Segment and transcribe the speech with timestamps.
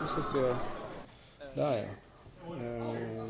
[0.00, 0.54] Nu ska vi se.
[1.54, 2.64] Där ja.
[2.64, 3.26] Eh,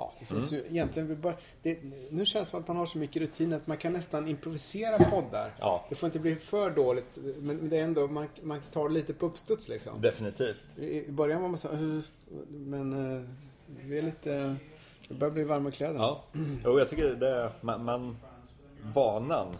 [0.00, 1.78] Ja, det finns ju egentligen, vi bara, det,
[2.10, 4.98] nu känns det som att man har så mycket rutin att man kan nästan improvisera
[4.98, 5.54] poddar.
[5.58, 5.86] Ja.
[5.88, 9.26] Det får inte bli för dåligt, men det är ändå, man, man tar lite på
[9.26, 10.00] uppstuds liksom.
[10.00, 10.78] Definitivt.
[10.78, 12.02] I, I början var man så här,
[12.48, 13.22] men eh,
[13.66, 14.56] vi är lite,
[15.10, 15.98] det börjar bli varma kläder.
[15.98, 16.22] Ja.
[16.64, 18.16] Jo, jag tycker det är, man, man
[18.82, 19.56] vanan.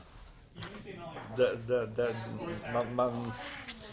[1.36, 2.16] Det, det, det,
[2.72, 3.32] man, man,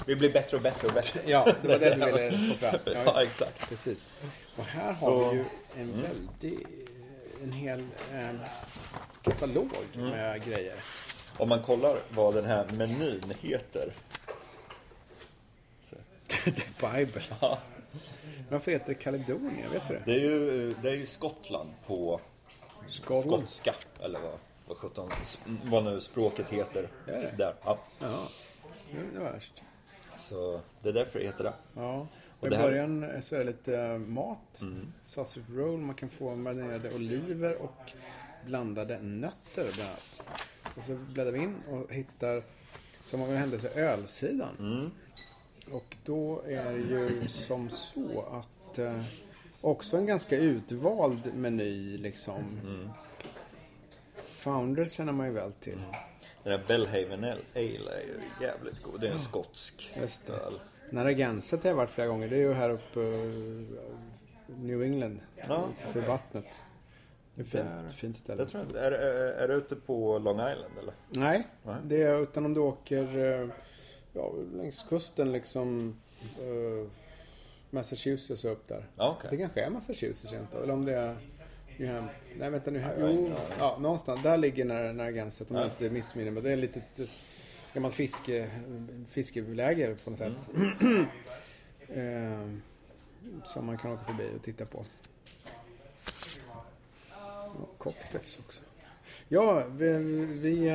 [0.06, 1.20] vi blir bättre och bättre och bättre.
[1.26, 2.76] Ja, det var det du ville få fram.
[2.86, 3.70] Ja, Ja, exakt.
[3.70, 4.14] Precis.
[4.56, 5.26] Och här Så- Mm.
[5.26, 5.46] har vi ju
[5.82, 6.68] en väldig,
[7.44, 7.80] en hel
[8.14, 8.30] eh,
[9.24, 10.10] katalog Mm.
[10.10, 10.76] med grejer.
[11.38, 13.94] Om man kollar vad den här menyn heter.
[16.44, 16.52] The
[16.92, 17.22] Bible.
[18.50, 19.70] Varför heter det Kaledonia?
[19.70, 20.02] Vet du det?
[20.06, 22.20] Det är ju, det är ju Skottland på
[22.88, 23.26] Skottland.
[23.50, 23.74] skotska.
[24.04, 24.32] Eller vad,
[24.68, 25.10] vad, sjutton,
[25.64, 26.88] vad nu språket heter.
[27.08, 27.34] Är det?
[27.38, 27.54] Där.
[27.64, 27.78] Ja.
[28.00, 28.28] Ja,
[29.14, 29.62] det var värst.
[30.16, 31.54] Så det är därför det heter det.
[31.76, 32.08] Ja.
[32.40, 33.00] Och I det här- Mm.
[33.00, 34.62] början så är det lite eh, mat.
[35.04, 35.78] Sausage roll.
[35.80, 37.92] Man kan få marinerade oliver och
[38.46, 40.22] blandade nötter bland annat.
[40.78, 42.44] Och så bläddrar vi in och hittar,
[43.06, 44.56] som av en händelse, ölsidan.
[44.60, 44.92] Mm.
[45.72, 49.04] Och då är det ju som så att eh,
[49.62, 52.60] också en ganska utvald meny liksom.
[52.64, 52.90] Mm.
[54.16, 55.82] Founders känner man ju väl till.
[56.44, 59.02] Den här Bellhaven Ale är ju jävligt god.
[59.02, 60.60] Det är en skotsk Just öl.
[60.90, 62.28] Narragansett har jag varit flera gånger.
[62.28, 63.66] Det är ju här uppe i
[64.48, 65.20] New England.
[65.48, 66.46] Ja, För vattnet.
[67.36, 67.90] Det är fint, Där.
[67.90, 68.42] fint ställe.
[68.42, 70.94] Jag tror inte, är, är, är det ute på Long Island eller?
[71.10, 71.76] Nej, Nej.
[71.84, 73.50] det är utan om du åker eh,
[74.18, 75.96] ja, längs kusten liksom.
[76.40, 76.88] eh,
[77.70, 78.86] Massachusetts och upp där.
[78.98, 79.30] Okej.
[79.32, 80.58] Det kanske är Massachusetts inte.
[80.58, 81.18] Eller om det är
[81.78, 82.04] New.
[82.40, 82.86] Nej vänta nu.
[83.00, 84.24] Jo, ja, någonstans.
[84.24, 85.70] Där ligger Nar- Narragansett om jag Ja.
[85.70, 86.44] inte missminner mig.
[86.44, 87.10] Det är ett litet
[87.74, 88.50] gammalt fiske,
[89.10, 90.50] fiskeläger på något sätt.
[91.88, 92.50] eh,
[93.44, 94.86] som man kan åka förbi och titta på.
[97.62, 98.62] Och cocktails också.
[99.30, 100.68] Ja, vi, vi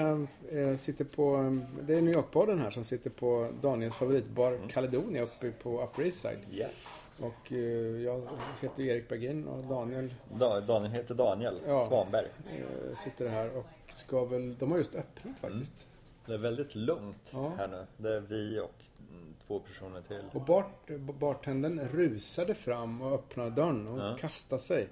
[0.51, 1.37] eh, sitter på,
[1.83, 6.21] det är New York-podden här som sitter på Daniels favoritbar Caledonia uppe på Upper East
[6.21, 6.39] Side.
[6.53, 7.09] Yes.
[7.21, 7.59] Och eh,
[8.03, 8.29] jag
[8.61, 11.87] heter Erik Bergin och Daniel Da, Daniel heter Daniel Ja.
[11.89, 12.27] Svanberg.
[12.57, 15.87] eh, sitter här och ska väl, de har just öppnat faktiskt.
[16.27, 17.53] Det är väldigt lugnt Ja.
[17.59, 17.87] här nu.
[17.97, 18.75] Det är vi och
[19.11, 20.23] mm, två personer till.
[20.33, 24.17] Och bart, bartendern rusade fram och öppnade dörren och Ja.
[24.21, 24.89] kastade sig.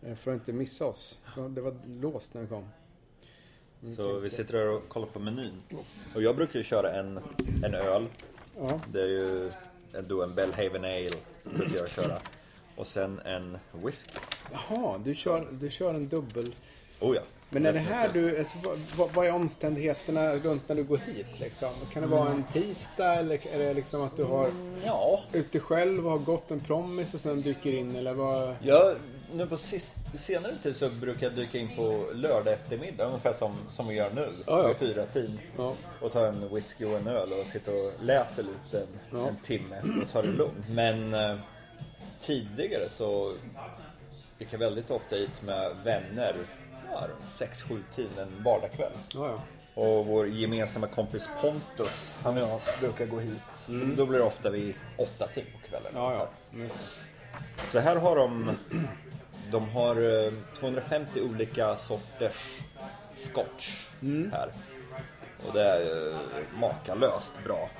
[0.00, 1.20] För att inte missa oss.
[1.50, 2.68] Det var låst när vi kom.
[3.96, 5.62] Så vi sitter här och kollar på menyn.
[6.14, 7.20] Och jag brukar ju köra en,
[7.64, 8.06] en öl.
[8.60, 9.50] Ja, Det är ju
[10.08, 11.10] då en Bellhaven Ale
[11.44, 12.18] brukar jag köra.
[12.76, 14.18] Och sen en whisky.
[14.52, 16.54] Jaha, du kör, du kör en dubbel.
[17.00, 17.22] Oh ja.
[17.50, 18.56] Men är det här du, alltså,
[18.96, 21.68] vad- vad, är omständigheterna runt när du går hit liksom?
[21.92, 24.50] Kan det vara en tisdag eller är det liksom att du har
[24.84, 25.20] Ja.
[25.32, 28.56] ute själv och har gått en promis och sen dyker in eller vad?
[28.62, 28.94] Jag,
[29.34, 33.56] nu på sist, senare tid så brukar jag dyka in på lördag eftermiddag ungefär som,
[33.70, 34.28] som vi gör nu.
[34.46, 34.74] Ja, ja.
[34.78, 35.38] Fyra tiden.
[35.56, 35.74] Ja.
[36.00, 39.82] Och tar en whisky och en öl och sitter och läser lite en, en timme
[40.02, 40.68] och tar det lugnt.
[40.68, 41.36] Men eh,
[42.18, 43.32] tidigare så
[44.38, 46.36] gick jag väldigt ofta hit med vänner.
[46.90, 48.92] Ja, runt 6-7 tiden en vardagskväll.
[49.74, 53.66] Och vår gemensamma kompis Pontus, han och jag brukar gå hit.
[53.96, 55.92] Då blir det ofta vid 8 tid på kvällen.
[57.70, 58.50] Så här har de,
[59.50, 62.34] de har eh, 250 olika sorters
[63.16, 63.68] scotch
[64.32, 64.52] här.
[65.46, 65.80] Och det är
[66.12, 66.18] eh,
[66.60, 67.70] makalöst bra.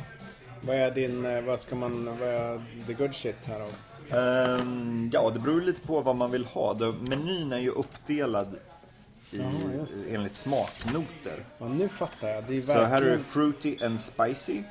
[0.63, 3.69] Vad är din, eh, vad ska man, vad är the good shit här då?
[4.17, 6.75] Ehm, ja, det beror lite på vad man vill ha.
[6.75, 8.55] Det- Menyn är ju uppdelad
[9.31, 11.45] i, Ja, just enligt smaknoter.
[11.59, 12.45] Ja, nu fattar jag.
[12.45, 13.25] Det är Så här är det verkligen...
[13.25, 14.63] fruity and spicy.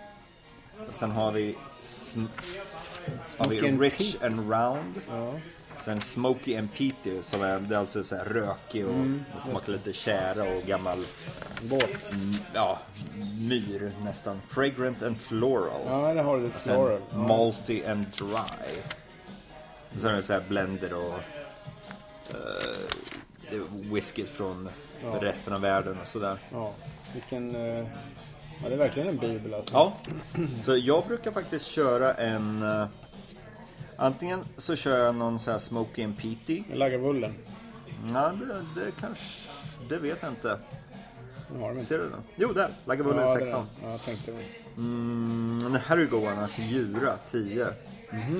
[0.91, 2.27] Sen har vi, sm-
[3.37, 5.01] har vi Smoky and rich and round.
[5.09, 5.33] Ja.
[5.85, 9.71] Sen smoky and peaty som är, det är alltså så här rökig och Mm, smakar
[9.71, 11.03] lite tjära och gammal
[11.61, 12.11] Båt.
[12.11, 12.79] mm, ja,
[13.39, 14.41] myr nästan.
[14.47, 15.81] Fragrant and floral.
[15.85, 16.49] Ja, det har du.
[16.49, 16.99] Sen Floral.
[17.11, 18.77] Ja, malty and dry.
[19.95, 21.13] Och sen är det så här blender och
[23.51, 24.69] är whiskys från
[25.03, 25.17] Ja.
[25.21, 26.37] resten av världen och sådär.
[26.51, 26.73] ja.
[27.13, 27.55] Vilken...
[27.55, 27.87] eh,
[28.63, 29.73] Ja, det är verkligen en bibel alltså.
[29.73, 29.93] Ja,
[30.63, 32.63] så jag brukar faktiskt köra en...
[32.63, 32.87] eh,
[33.97, 36.63] antingen så kör jag någon så här smoky and peaty.
[36.73, 37.33] Lagavullen.
[38.13, 39.23] Ja, det, det kanske...
[39.89, 40.57] Det vet jag inte.
[41.71, 41.85] Inte.
[41.85, 42.19] Ser du den?
[42.35, 42.69] Jo, där!
[42.85, 43.65] Lagavullen Ja, det är 16.
[43.81, 43.83] den.
[43.83, 44.43] Ja, jag tänkte väl.
[44.77, 46.59] Mm, den här är god annars.
[46.59, 47.67] Jura 10.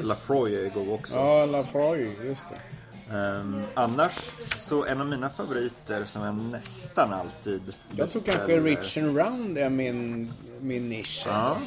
[0.04, 1.16] Lafroy är god också.
[1.16, 2.16] Ja, Lafroy.
[2.26, 3.16] Just det.
[3.16, 4.12] Ehm, annars
[4.58, 7.62] så en av mina favoriter som jag nästan alltid
[7.96, 11.24] Jag tror kanske beställer- Rich and Round är min, min nisch.
[11.26, 11.32] Ja.
[11.32, 11.62] Alltså.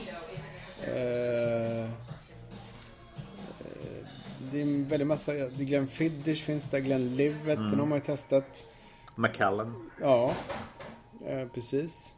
[0.91, 1.89] Eh,
[4.53, 7.71] det är en väldigt massa, det Glenn Fiddich finns där, Glenn Livet, Mm.
[7.71, 8.65] den har man ju testat.
[9.15, 9.91] Macallan.
[10.01, 10.35] Ja,
[11.27, 12.13] eh, precis.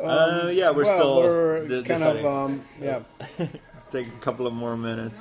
[0.00, 2.26] Um, Uh, yeah, we're well, still we're kind of, deciding.
[2.26, 3.02] um, yeah.
[3.90, 5.20] Take a couple of more minutes.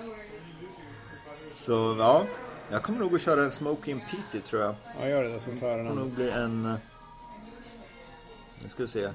[1.52, 2.26] Så ja,
[2.72, 4.76] jag kommer nog att köra en Smoking Peaty tror jag.
[5.00, 6.16] ja, gör det då så tar jag Det den får nog andra.
[6.16, 6.66] bli en...
[6.66, 6.76] eh,
[8.64, 9.10] Nu ska vi se.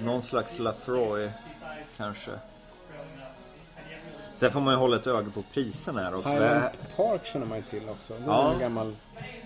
[0.00, 1.30] Någon slags Lafroy
[1.96, 2.30] kanske.
[4.36, 6.28] Sen får man ju hålla ett öga på priserna här också.
[6.28, 6.62] Highland
[6.96, 8.14] Park känner man ju till också.
[8.14, 8.52] Det är Ja.
[8.52, 8.96] en gammal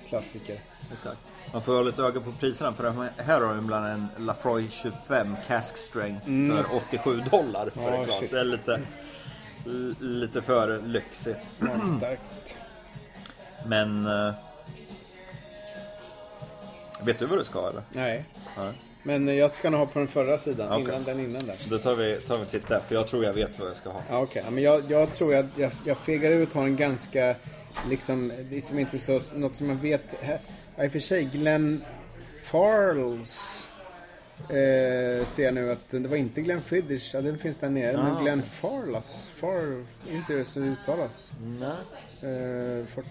[0.08, 0.60] klassiker.
[0.92, 1.18] Exakt.
[1.52, 2.92] Man får hålla ett öga på priserna för
[3.22, 7.94] här har de bland en Lafroy 25 Cask Strength för 87 dollar för Mm.
[7.94, 8.18] Ja, ett glas.
[8.18, 8.30] shit.
[8.30, 8.80] Det är lite,
[10.04, 11.38] lite för lyxigt.
[11.58, 12.56] Magstarkt.
[13.66, 14.06] Men...
[14.06, 14.34] eh,
[17.02, 17.82] vet du vad du ska eller?
[17.90, 18.24] Nej.
[18.56, 18.72] Ja.
[19.06, 20.84] Men jag ska nog ha på den förra sidan, Okej.
[20.94, 21.56] innan den innan där.
[21.70, 23.76] Då tar vi, tar vi en titt där, för jag tror jag vet vad jag
[23.76, 24.02] ska ha.
[24.10, 24.42] Ja, okej.
[24.44, 27.34] Ja, Men jag, jag tror att jag, jag fegar ut och tar en ganska,
[27.90, 30.14] liksom, det är som inte så, något som man vet.
[30.76, 31.84] Ja, i och för sig, Glenn
[32.44, 33.68] Farles
[34.38, 37.98] eh, ser jag nu att det var inte Glenn Fiddich, ja den finns där nere,
[37.98, 38.02] Ah.
[38.02, 41.32] men Glenn Farlas, Far, inte det som uttalas.
[41.60, 41.68] Nej.
[42.32, 43.06] Eh, 40.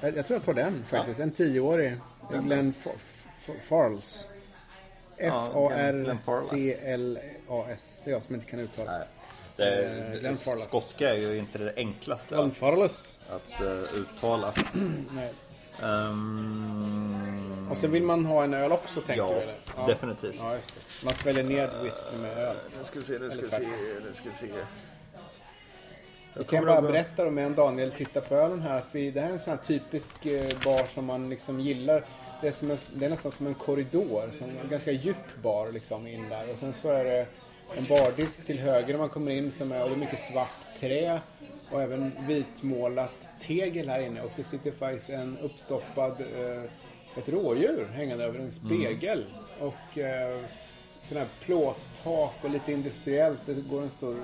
[0.00, 1.92] Jag, jag tror jag tar den faktiskt, en tioårig.
[2.44, 4.26] Glenn Fa- F- Farles.
[6.76, 8.02] F-A-R-C-L-A-S.
[8.04, 8.90] Det är jag som inte kan uttala.
[8.98, 9.06] Nej.
[9.56, 10.68] Det, Eh, Glenn Farlas.
[10.68, 14.54] skotska är ju inte det enklaste Glenn att, eh, uttala.
[15.14, 15.32] Nej.
[15.82, 19.86] Ehm, Och så vill man ha en öl också tänker Ja, du eller?
[19.86, 20.34] definitivt.
[20.38, 20.80] Ja, just det.
[21.04, 22.56] Man sväljer ner whisky med öl.
[22.78, 23.58] Nu ska vi se, nu ska vi se,
[24.04, 24.46] nu ska vi se.
[26.36, 29.28] Vi kan bara berätta då medan Daniel tittar på ölen här att vi, det här
[29.28, 32.04] är en sån här typisk eh, bar som man liksom gillar.
[32.44, 35.72] Det är, som en, det är nästan som en korridor, som en ganska djup bar
[35.72, 36.50] liksom in där.
[36.50, 37.26] Och sen så är det
[37.76, 40.78] en bardisk till höger när man kommer in som är, och det är mycket svart
[40.80, 41.20] trä
[41.70, 44.22] och även vitmålat tegel här inne.
[44.22, 46.62] Och det sitter faktiskt en uppstoppad, eh,
[47.18, 49.24] ett rådjur hängande över en spegel.
[49.58, 50.44] Och eh,
[51.02, 53.40] sån här plåttak och lite industriellt.
[53.46, 54.16] Det går en stor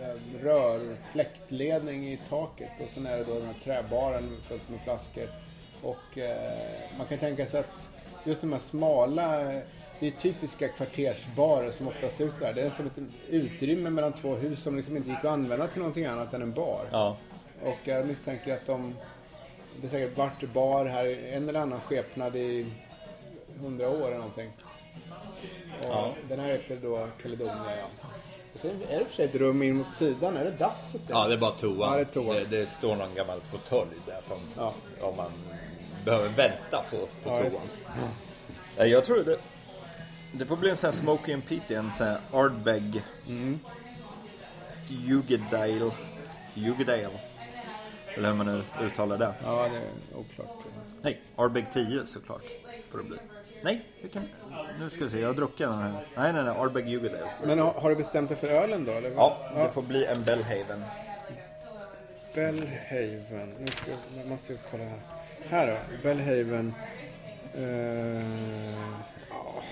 [0.00, 5.45] eh, rörfläktledning i taket och sen är det då den här träbaren fullt med flaskor.
[5.90, 6.52] Och eh,
[6.98, 7.88] man kan tänka sig att
[8.24, 9.62] just de här smala, eh,
[10.00, 12.52] det är typiska kvartersbarer som ofta ser ut så här.
[12.52, 12.98] Det är som ett
[13.28, 16.52] utrymme mellan två hus som liksom inte gick att använda till någonting annat än en
[16.52, 16.86] bar.
[16.90, 17.16] Ja,
[17.64, 18.94] Och jag misstänker att de,
[19.80, 22.66] det är säkert varit bar här en eller annan skepnad i
[23.60, 24.50] hundra år eller någonting.
[25.78, 26.14] Och Ja.
[26.28, 28.08] Den här heter då Caledonia, ja.
[28.54, 30.36] Och sen är det för sig ett rum in mot sidan.
[30.36, 31.00] Är det dasset?
[31.08, 31.98] ja det är bara toa.
[31.98, 32.44] Ja, det.
[32.50, 34.72] Det, det står någon gammal fåtölj där som Ja.
[35.00, 35.32] om man
[36.06, 37.62] behöver vänta på, på Ja, toan.
[38.78, 39.36] Nej, Jag tror det,
[40.32, 43.58] det får bli en sån här Smokey and Peaty, en sån här Ardbeg Mm.
[44.88, 45.90] Jugedale.
[48.14, 49.34] Eller hur man nu uttalar det.
[49.42, 50.56] Ja, det är oklart.
[51.02, 52.42] Nej, Ardbeg 10 såklart.
[52.90, 53.16] Får det bli.
[53.62, 54.28] Nej, vi kan,
[54.80, 55.20] nu ska vi se.
[55.20, 55.92] Jag har druckit den här.
[56.16, 56.54] Nej, nej, nej.
[56.58, 57.30] Ardbeg Jugedale.
[57.44, 58.92] Men har, har du bestämt dig för ölen då?
[58.92, 59.10] Eller?
[59.10, 60.84] Ja, det får bli en Bellhaven.
[62.34, 63.54] Bellhaven.
[63.58, 65.00] Nu ska jag måste jag kolla här.
[65.50, 65.76] Här då.
[66.02, 66.74] Bellhaven.
[67.58, 67.64] Uh,
[69.30, 69.62] ja.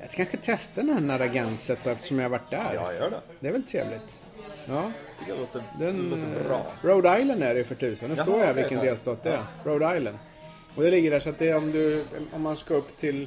[0.00, 2.74] Jag ska kanske testa den här Narraganset då, eftersom jag har varit där.
[2.74, 3.20] Ja, gör det.
[3.40, 4.20] Det är väl trevligt.
[4.66, 6.56] Ja, tycker jag låter, den, låter bra.
[6.56, 8.08] eh, Rhode Island är det för tusan.
[8.08, 8.84] Det Jaha, står okej, vilken ja.
[8.84, 9.44] delstat det är.
[9.64, 10.18] Rhode Island.
[10.74, 13.26] Och det ligger där så att det är om du, om man ska upp till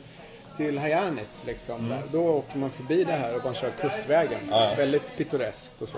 [0.58, 1.90] till Hyannis liksom.
[1.90, 2.04] Där.
[2.12, 4.40] Då åker man förbi det här och man kör kustvägen.
[4.40, 4.50] Mm.
[4.50, 4.74] Ja.
[4.78, 5.98] Väldigt pittoreskt och så.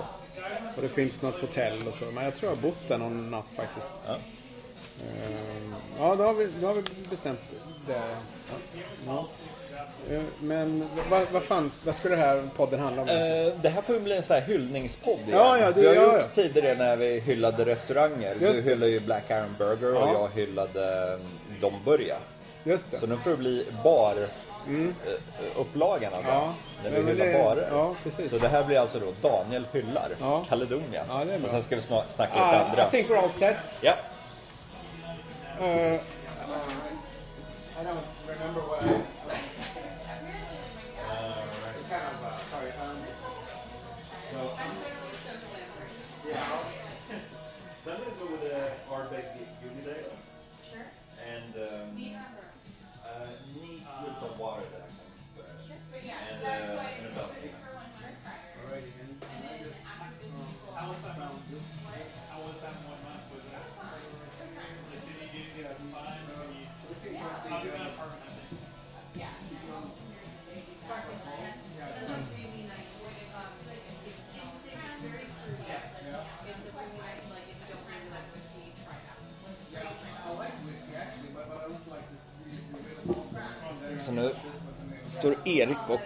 [0.76, 2.06] Och det finns något hotell och så.
[2.06, 3.90] Men jag tror jag har bott där någon natt faktiskt.
[4.08, 4.18] Ja.
[5.02, 7.40] Ehm, Ja, då har vi, då har vi bestämt
[7.88, 8.02] det.
[9.08, 9.28] Ja.
[10.12, 13.08] Eh, Men vad, vad fanns, vad skulle det här podden handla om?
[13.10, 13.16] Eh,
[13.62, 15.30] det här får ju bli en sån här hyllningspodd igen.
[15.32, 18.36] Ja, ja, det- vi har ja, gjort tidigare när vi hyllade restauranger.
[18.42, 20.14] Just du hyllade ju Black Iron Burger och Ja.
[20.36, 21.22] jag hyllade um,
[21.62, 22.16] Dom Börja.
[22.64, 23.00] Just det.
[23.00, 24.16] Så nu får det bli bar
[24.68, 26.24] eh, upplagan av.
[26.28, 26.54] Ja.
[26.84, 27.68] När vi hyllar det- barer.
[27.72, 28.32] ja, precis.
[28.32, 30.46] Så det här blir alltså då Daniel hyllar Ja.
[30.50, 31.06] Caledonia.
[31.10, 32.88] Ja, och sen ska vi sna- snacka lite Ah, andra.
[32.88, 33.56] I think we're all set.
[33.82, 33.94] Ja.
[35.60, 35.98] Uh,
[37.80, 39.08] I don't remember what I...
[84.12, 84.32] nu
[85.10, 86.02] står Erik och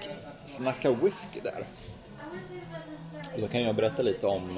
[0.45, 1.65] snackar whisky där.
[3.33, 4.57] Och då kan jag berätta lite om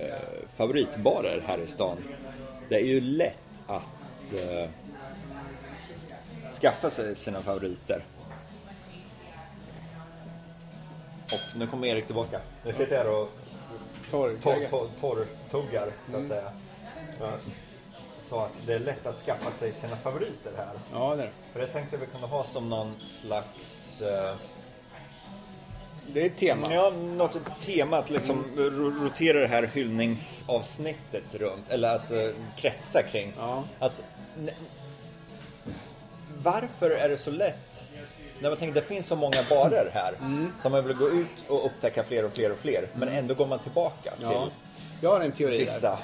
[0.00, 0.18] eh,
[0.56, 1.96] favoritbarer här i stan.
[2.68, 4.70] Det är ju lätt att eh,
[6.60, 8.04] skaffa sig sina favoriter.
[11.24, 12.40] Och nu kommer Erik tillbaka.
[12.64, 13.28] Nu sitter jag här och
[14.10, 14.36] Torr.
[14.42, 16.52] torr, torr, torrtuggar så att säga.
[17.20, 17.32] Ja.
[18.28, 20.68] Så att det är lätt att skaffa sig sina favoriter här.
[20.92, 21.30] Ja, det är.
[21.52, 24.00] För det tänkte vi kunde ha som någon slags...
[24.02, 24.34] Eh,
[26.12, 26.74] Det är ett tema.
[26.74, 31.70] ja, något tema att liksom ro- rotera det här hyllningsavsnittet runt.
[31.70, 33.32] Eller att eh, kretsa kring.
[33.38, 33.64] Ja.
[33.78, 34.02] Att,
[36.42, 37.84] varför är det så lätt?
[38.40, 40.14] När man tänker det finns så många barer här.
[40.62, 42.88] Som man vill gå ut och upptäcka fler och fler och fler.
[42.94, 44.48] Men ändå går man tillbaka till Ja.
[45.00, 45.64] Jag har en teori där.
[45.74, 45.98] vissa.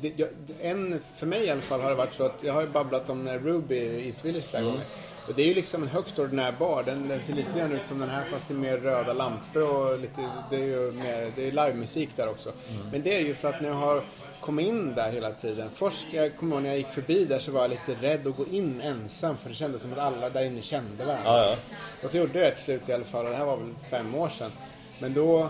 [0.00, 0.28] Det, jag,
[0.60, 3.10] en, för mig i alla fall har det varit så att jag har ju babblat
[3.10, 4.84] om Ruby i East Village flera gånger.
[5.28, 6.82] Och det är ju liksom en högst ordinär bar.
[6.82, 9.62] Den, den ser lite grann ut som den här fast det är mer röda lampor
[9.62, 12.52] och lite, det är ju mer, det är livemusik där också.
[12.92, 14.02] Men det är ju för att när jag har
[14.40, 15.68] kommit in där hela tiden.
[15.74, 18.36] Först, jag kommer ihåg när jag gick förbi där så var jag lite rädd att
[18.36, 21.30] gå in ensam för det kändes som att alla där inne kände varandra.
[21.30, 21.56] Ja, ja.
[22.02, 24.14] Och så gjorde jag ett slut i alla fall och det här var väl fem
[24.14, 24.50] år sedan.
[24.98, 25.40] Men då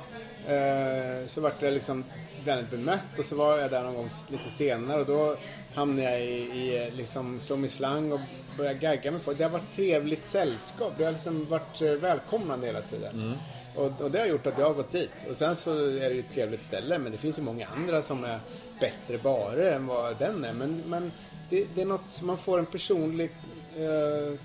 [0.48, 2.04] eh, så vart jag liksom
[2.44, 5.36] vänligt bemött och så var jag där någon gång lite senare och då
[5.74, 8.20] hamnade jag i, i liksom slå mig slang och
[8.56, 9.38] började gagga med folk.
[9.38, 10.92] Det har varit trevligt sällskap.
[10.98, 13.34] Det har liksom varit eh, välkomnande hela tiden.
[13.74, 15.10] Och, och det har gjort att jag har gått dit.
[15.30, 18.02] Och sen så är det ju ett trevligt ställe men det finns ju många andra
[18.02, 18.40] som är
[18.80, 20.52] bättre barer än vad den är.
[20.52, 21.12] Men, men
[21.50, 23.30] det, det är något, man får en personlig
[23.76, 24.38] eh,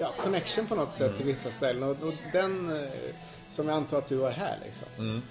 [0.00, 1.82] ja, connection på något sätt till vissa ställen.
[1.82, 2.88] Och, och den eh,
[3.50, 5.22] som jag antar att du har här liksom.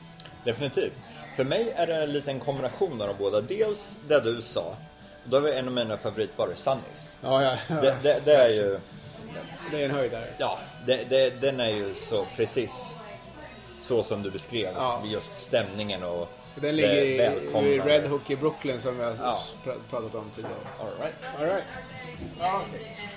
[0.44, 0.94] Definitivt.
[1.36, 3.42] För mig är det en liten kombination av de båda.
[3.42, 4.76] Dels det du sa.
[5.26, 7.20] Då vi en av mina favoritbarer, Sunnys.
[7.24, 7.76] Ja, ja, ja.
[7.82, 8.80] Det, det, det är ju,
[9.72, 10.28] det är en höjdare.
[10.38, 12.94] ja, det, den är ju så precis
[13.80, 14.74] så som du beskrev.
[14.76, 15.02] Ja.
[15.06, 17.16] Just stämningen och Den ligger i,
[17.68, 17.80] i.
[17.80, 19.42] Red Hook i Brooklyn som vi har Ja.
[19.66, 20.56] pr- pratat om tidigare.
[20.80, 21.16] All right.
[21.40, 21.64] All right.
[22.40, 23.13] Ja, Yeah.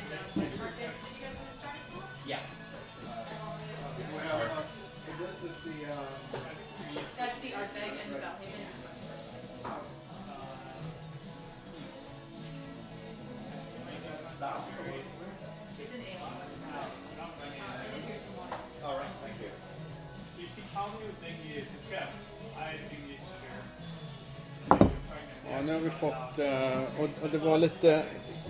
[25.66, 26.38] Nu har vi fått...
[26.38, 28.02] eh, och, och det var lite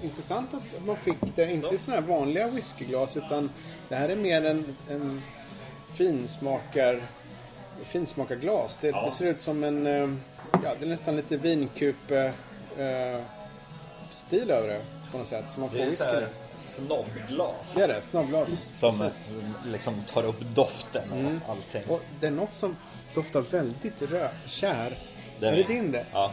[0.02, 3.50] intressant att man fick det, inte i sådana här vanliga whiskyglas utan
[3.88, 5.23] det här är mer en, en
[5.94, 7.02] finsmakar,
[7.85, 8.78] finsmakarglas.
[8.80, 9.87] Det, det ser ut som en...
[9.87, 10.11] eh,
[10.64, 12.32] Ja, det är nästan lite vinkupe
[12.78, 13.20] eh,
[14.12, 14.80] stil över det
[15.12, 15.44] på något sätt.
[15.50, 17.73] Som man får Det är så snobbglas.
[17.76, 18.66] Det är det, snobbglas.
[18.75, 19.30] Som Precis.
[19.66, 21.40] liksom tar upp doften och Mm.
[21.49, 21.82] allting.
[21.88, 22.76] Och det är något som
[23.14, 24.92] doftar väldigt rö- kär.
[25.40, 26.06] Den är det din det?
[26.12, 26.32] Ja.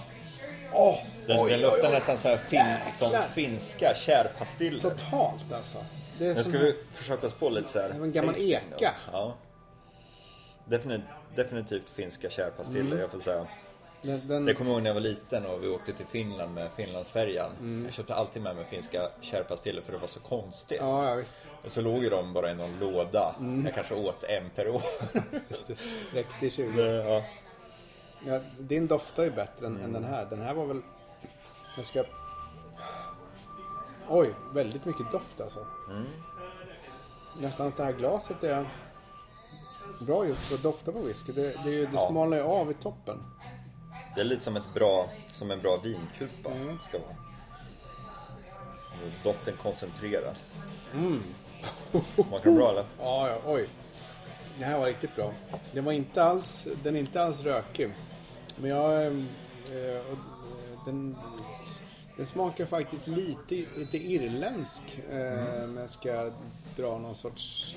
[0.76, 0.98] Åh!
[1.28, 1.94] Den, oj, den oj, luktar oj.
[1.94, 4.82] nästan så här fin, som finska kärpastiller.
[4.82, 5.78] Totalt alltså.
[6.20, 7.90] Det är Nu ska vi försöka oss på lite så här.
[7.90, 8.94] Det var en gammal eka.
[9.12, 9.34] Ja.
[10.66, 13.00] Definitivt, definitivt finska kärpastiller, Mm.
[13.00, 13.48] jag får säga.
[14.02, 16.54] den, den, Det kommer jag ihåg när jag var liten och vi åkte till Finland
[16.54, 17.52] med Finlandsfärjan.
[17.60, 17.86] Mm.
[17.86, 20.78] Jag köpte alltid med mig finska kärpastiller för det var så konstigt.
[20.82, 21.38] Ja, ja visst.
[21.66, 23.36] Och så låg ju de bara i någon låda.
[23.40, 23.66] Mm.
[23.66, 24.82] Jag kanske åt en per år.
[26.14, 26.82] Räckte i 20.
[26.82, 27.24] ja.
[28.26, 29.86] Ja, din doftar ju bättre än, Mm.
[29.86, 30.26] än den här.
[30.26, 30.82] Den här var väl...
[31.78, 32.04] Jag ska...
[34.10, 35.66] Oj, väldigt mycket doft alltså.
[35.90, 36.06] Mm.
[37.40, 38.70] Nästan att det här glaset är
[40.08, 41.32] bra just för att dofta på whisky.
[41.32, 42.00] Det, det, det Ja.
[42.10, 43.24] smalnar ju av i toppen.
[44.16, 46.80] Det är lite som, ett bra, som en bra vinkupa Mm.
[46.88, 47.16] ska vara.
[49.24, 50.52] Doften koncentreras.
[50.94, 51.24] Mm.
[52.16, 52.86] Smakar det bra eller?
[53.00, 53.70] Ja, ja, oj.
[54.58, 55.34] Det här var riktigt bra.
[55.72, 57.94] Den var inte alls, den är inte alls rökig.
[58.58, 59.06] Men jag...
[59.06, 59.12] eh,
[59.68, 60.02] och, eh,
[60.86, 61.16] den,
[62.18, 64.84] den smakar faktiskt lite, lite irländsk.
[65.12, 66.32] Eh, När jag ska
[66.76, 67.76] dra någon sorts...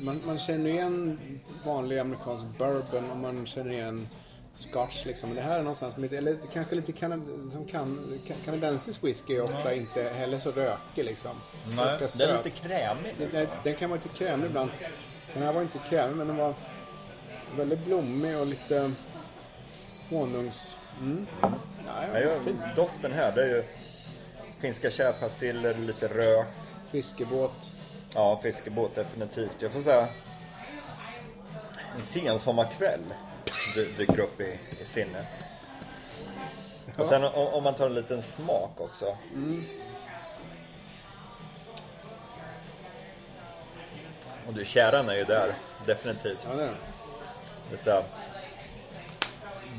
[0.00, 1.18] Man, man känner igen
[1.64, 4.08] vanlig amerikansk bourbon och man känner igen
[4.54, 5.28] scotch liksom.
[5.28, 7.22] Men det här är någonstans med lite, eller kanske lite kanad,
[7.52, 11.30] som kan, kan, kanadensisk whisky är ofta inte heller så rökig liksom.
[11.68, 13.46] Nej, Ganska det är lite krämig Den, nästan.
[13.64, 14.70] den kan vara lite krämig ibland.
[15.34, 16.54] Den här var inte krämig men den var
[17.56, 18.92] väldigt blommig och lite
[20.10, 20.76] honungs...
[21.00, 21.26] Mm.
[21.42, 21.52] Ja,
[22.14, 22.30] Ja, ja,
[22.76, 23.64] doften här, det är ju
[24.60, 26.46] finska kärpastiller, lite rök.
[26.90, 27.70] Fiskebåt.
[28.14, 29.56] Ja, fiskebåt definitivt.
[29.62, 30.08] Jag får säga
[31.96, 33.00] en sen sommarkväll
[33.76, 35.26] dy- dyker upp i, i sinnet.
[36.96, 39.16] Och sen om, om man tar en liten smak också.
[44.46, 45.54] Och du, käran är ju där,
[45.86, 46.38] definitivt.
[46.50, 46.66] Ja, det är
[47.70, 47.92] det.
[47.92, 48.02] Är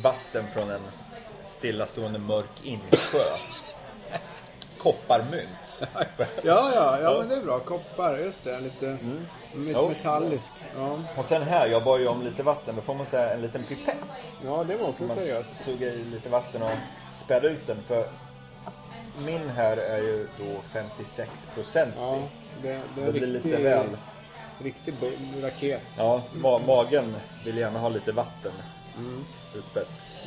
[0.02, 0.82] vatten från en
[1.48, 3.20] stillastående mörk insjö.
[4.78, 5.82] Kopparmynt.
[6.44, 7.60] Ja, ja, ja, men det är bra.
[7.60, 8.60] Koppar, just det.
[8.60, 9.26] Lite Mm.
[9.68, 9.90] Jo.
[9.90, 10.52] metallisk.
[10.78, 11.00] Ja.
[11.18, 12.76] Och sen här, jag bad ju om lite vatten.
[12.76, 14.28] Då får man säga en liten pipett.
[14.46, 15.56] ja, det var också Man seriöst.
[15.64, 16.72] suga i lite vatten och
[17.16, 17.78] späda ut den.
[17.88, 18.10] För
[19.26, 22.20] min här är ju då 56 procent Ja,
[22.62, 23.86] det, det är Det blir riktig, lite väl.
[24.60, 24.94] riktig
[25.44, 25.82] raket.
[25.98, 27.16] Ja, ma- magen
[27.46, 28.52] vill gärna ha lite vatten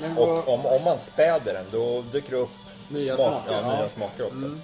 [0.00, 2.49] Men vad- Och om, om man späder den då dyker det upp
[2.88, 3.67] Nya smak, smaker, Ja, ja.
[3.67, 3.79] Mm.
[3.81, 4.59] nya smaker också.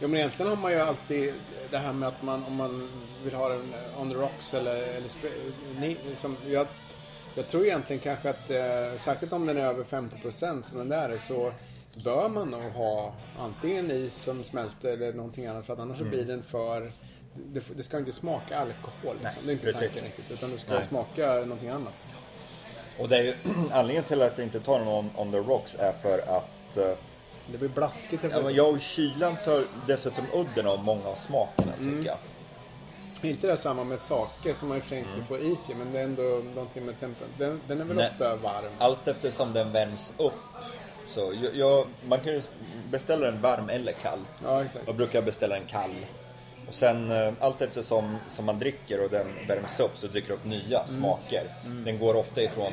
[0.00, 1.34] Ja, men egentligen har man ju alltid
[1.70, 2.88] det här med att man om man
[3.24, 6.66] vill ha den on the rocks eller, eller spray- ni, som, jag,
[7.34, 11.08] jag tror egentligen kanske att eh, särskilt om den är över 50% som den där
[11.08, 11.52] är så
[12.04, 16.04] bör man nog ha antingen is som smälter eller någonting annat för att annars så
[16.04, 16.10] Mm.
[16.16, 16.92] blir den för
[17.34, 19.16] det, det ska inte smaka alkohol.
[19.22, 19.22] Liksom.
[19.22, 19.80] Nej, det är inte precis.
[19.80, 20.30] tanken riktigt.
[20.30, 20.84] Utan det ska Nej.
[20.88, 21.92] smaka någonting annat.
[22.98, 23.34] Och det är ju
[23.72, 26.90] anledningen till att jag inte tar den on, on the rocks är för att eh,
[27.52, 31.72] Det blir blaskigt ja, men jag och kylan tar dessutom udden av många av smakerna
[31.80, 31.96] Mm.
[31.96, 32.18] tycker jag.
[33.30, 35.14] Inte det samma med sake som man i och för sig Mm.
[35.14, 36.22] inte får is i men det är ändå
[36.54, 37.28] någonting med tempen.
[37.38, 38.10] Den, den är väl Nej.
[38.12, 38.72] ofta varm.
[38.78, 40.32] Allt eftersom den värms upp.
[41.08, 42.42] Så jag, jag, man kan ju
[42.90, 44.18] beställa den varm eller kall.
[44.44, 44.86] Ja, exakt.
[44.86, 45.90] Jag brukar beställa en kall.
[46.68, 50.34] Och sen eh, allt eftersom som man dricker och den värms upp så dyker det
[50.34, 50.88] upp nya Mm.
[51.00, 51.54] smaker.
[51.84, 52.72] Den går ofta ifrån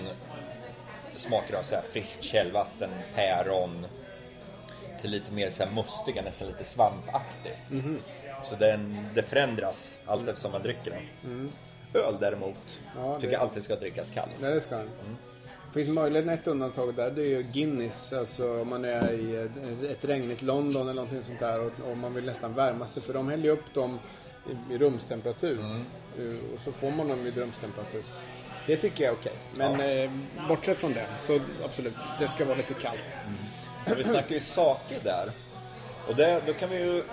[1.15, 3.85] smaker av så här friskt källvatten, päron
[5.01, 7.69] till lite mer så här mustiga, nästan lite svampaktigt.
[7.69, 7.99] Mhm.
[8.49, 11.51] Så den, det förändras allt eftersom man dricker den.
[11.93, 12.55] Öl däremot
[12.95, 13.05] Mm.
[13.07, 14.29] Ja, tycker det- jag alltid ska drickas kall.
[14.41, 14.89] Nej, det ska den.
[15.75, 17.11] Finns möjligen ett undantag där.
[17.11, 18.13] Det är ju Guinness.
[18.13, 21.97] Alltså om man är i ett- ett regnigt London eller någonting sånt där och, och
[21.97, 23.03] man vill nästan värma sig.
[23.03, 23.99] För de häller ju upp dem
[24.69, 25.59] i, i rumstemperatur.
[26.19, 28.03] Eh, Och så får man dem i rumstemperatur.
[28.67, 29.33] Det tycker jag är okej.
[29.55, 30.11] Men eh,
[30.47, 33.17] bortsett från det så absolut, det ska vara lite kallt.
[33.87, 35.31] Men vi snackar ju saker där.
[36.07, 37.03] Och det, då kan vi ju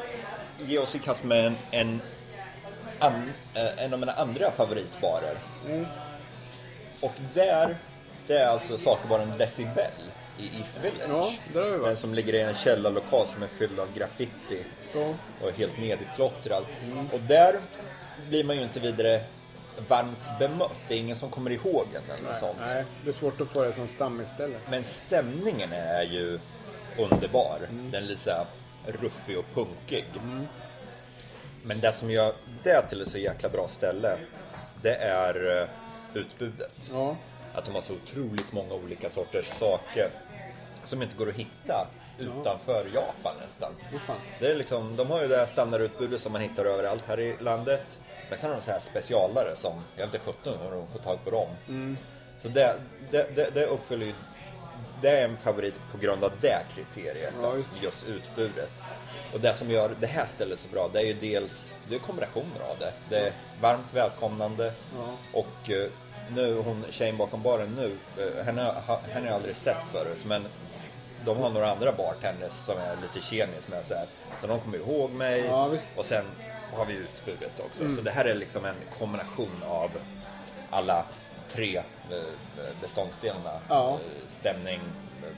[0.66, 2.00] ge oss i kast med en, en,
[2.98, 5.36] an, eh, en av mina andra favoritbarer.
[7.00, 7.76] Och där,
[8.26, 9.90] det är alltså sakebaren Decibel
[10.38, 11.08] i East Village.
[11.08, 11.98] Ja, där har vi varit.
[11.98, 15.14] som ligger i en källarlokal som är fylld av graffiti Ja.
[15.42, 16.64] och är helt nedklottrad.
[17.12, 17.60] Och där
[18.28, 19.24] blir man ju inte vidare
[19.88, 20.78] varmt bemött.
[20.88, 22.56] Det är ingen som kommer ihåg en eller något sånt.
[22.60, 24.56] Nej, det är svårt att få det som stammisställe.
[24.70, 26.38] Men stämningen är ju
[26.98, 27.58] underbar.
[27.70, 28.46] Den är lite så här
[28.86, 30.04] ruffig och punkig.
[31.62, 34.16] Men det som gör det till ett så jäkla bra ställe,
[34.82, 35.68] det är eh,
[36.20, 36.74] utbudet.
[36.92, 37.16] Ja,
[37.54, 40.10] Att de har så otroligt många olika sorters saker
[40.84, 41.86] som inte går att hitta
[42.18, 43.72] utanför Japan nästan.
[44.40, 47.36] Det är liksom, de har ju det här standardutbudet som man hittar överallt här i
[47.40, 47.98] landet.
[48.30, 50.98] Men sen har de så här specialare som, jag vet inte 17 hur de får
[50.98, 51.48] tag på dem.
[52.36, 52.74] Så det,
[53.10, 54.12] det, det, det uppfyller ju,
[55.02, 57.34] det är en favorit på grund av det kriteriet.
[57.42, 58.04] Ja, just just.
[58.08, 58.70] utbudet.
[59.34, 61.98] Och det som gör det här stället så bra, det är ju dels, det är
[61.98, 62.92] kombinationer av det.
[63.08, 65.40] Det är varmt välkomnande Ja.
[65.40, 65.88] och eh,
[66.34, 70.44] nu, hon tjejen bakom baren nu, eh, henne, henne har jag aldrig sett förut men
[71.24, 74.06] de har några andra bartenders som är lite tjenis med så här.
[74.40, 76.24] Så de kommer ihåg mig Ja, och sen
[76.72, 77.96] har vi utbudet också.
[77.96, 79.90] Så det här är liksom en kombination av
[80.70, 81.04] alla
[81.52, 81.76] tre
[82.10, 82.16] eh,
[82.80, 83.58] beståndsdelarna.
[83.68, 83.90] Ja.
[83.90, 84.80] Eh, Stämning,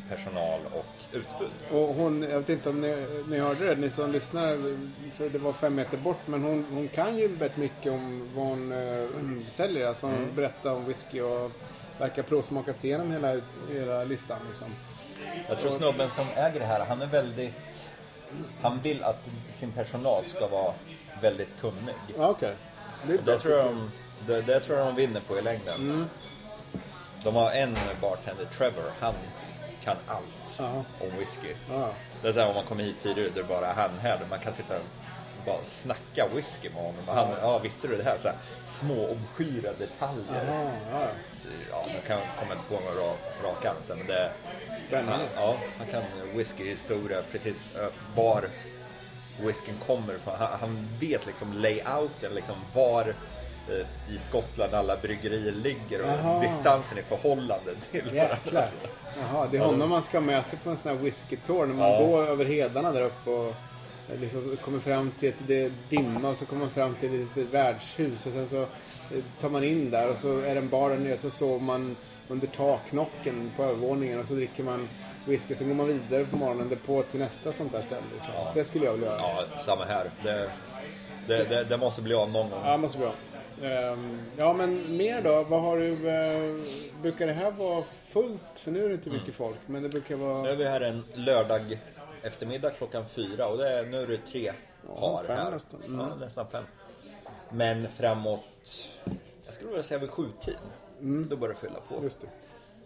[0.09, 1.51] personal och utbud.
[1.71, 4.77] Och hon, jag vet inte om ni, ni hörde det, ni som lyssnar,
[5.17, 8.47] för det var fem meter bort, men hon, hon kan ju rätt mycket om vad
[8.47, 9.09] hon äh,
[9.51, 9.89] säljer.
[9.89, 10.35] Alltså hon Mm.
[10.35, 11.51] berättar om whisky och
[11.99, 13.41] verkar provsmakat sig igenom hela,
[13.73, 14.39] hela listan.
[14.49, 14.69] Liksom.
[15.49, 17.91] Jag tror snubben som äger det här, han är väldigt...
[18.63, 20.75] Han vill att sin personal ska vara
[21.23, 21.95] väldigt kunnig.
[22.19, 22.55] Ja, okej.
[23.07, 23.35] Det Och bra.
[23.35, 23.91] det tror jag de,
[24.27, 25.75] det, det tror jag de vinner på i längden.
[25.81, 26.05] Mm.
[27.25, 29.15] De har en bartender, Trevor, han
[29.85, 30.85] kan allt Ja.
[31.07, 31.55] om whisky.
[31.71, 31.89] Ja.
[32.23, 34.39] Det är så här, om man kommer hit tidigare, det är bara han här, man
[34.39, 34.83] kan sitta och
[35.47, 37.05] bara snacka whisky med honom.
[37.07, 38.19] Han, ja, visste du det här?
[38.19, 40.45] Så här små obskyra detaljer.
[40.53, 41.07] Aha, ja.
[41.31, 44.31] Så, Ja, nu kan komma inte på några rak, rak arm, men det...
[44.91, 46.03] Han, ja, han kan
[46.35, 47.77] whiskyhistoria, precis
[48.17, 48.49] var
[49.41, 50.35] whiskyn kommer ifrån.
[50.39, 53.15] Han, han vet liksom layouten, liksom var
[54.15, 56.41] i Skottland alla bryggerier ligger och Jaha.
[56.43, 58.67] distansen i förhållande till Jäklar.
[59.21, 61.75] Jaha, det är honom man ska ha med sig på en sån här whiskytour när
[61.75, 62.01] man Ja.
[62.07, 63.49] går över hedarna där uppe och
[64.13, 67.37] eh, liksom kommer fram till ett det dimma och så kommer man fram till ett
[67.37, 68.67] litet värdshus och sen så eh,
[69.41, 71.97] tar man in där och så är det en bar där nere så sover man
[72.29, 74.89] under taknocken på övervåningen och så dricker man
[75.27, 75.55] whisky.
[75.55, 78.03] Sen går man vidare på morgonen därpå till nästa sånt där ställe.
[78.21, 79.21] Så Det skulle jag vilja göra.
[79.21, 80.11] Ja, samma här.
[80.25, 80.51] Det,
[81.29, 82.61] det, det, det måste bli av någon gång.
[82.65, 83.09] Ja, måste bra.
[83.09, 83.15] Ehm,
[84.37, 85.43] ja, men mer då?
[85.43, 86.09] Vad har du...
[86.09, 86.65] eh,
[87.03, 88.41] brukar det här vara fullt?
[88.59, 89.21] För nu är det inte Mm.
[89.21, 90.51] mycket folk, men det brukar Nu vara...
[90.51, 91.79] är vi här en lördag
[92.23, 94.53] eftermiddag klockan fyra och det är, nu är det tre
[94.89, 95.51] Ja, par fem här.
[95.51, 95.83] nästan.
[95.83, 96.01] Mm.
[96.01, 96.65] Ja, nästan fem.
[97.51, 98.45] Men framåt,
[99.45, 100.57] jag skulle vilja säga vid sjutid,
[101.29, 101.95] då börjar det fylla på.
[101.95, 102.05] Mm.
[102.05, 102.27] Just det.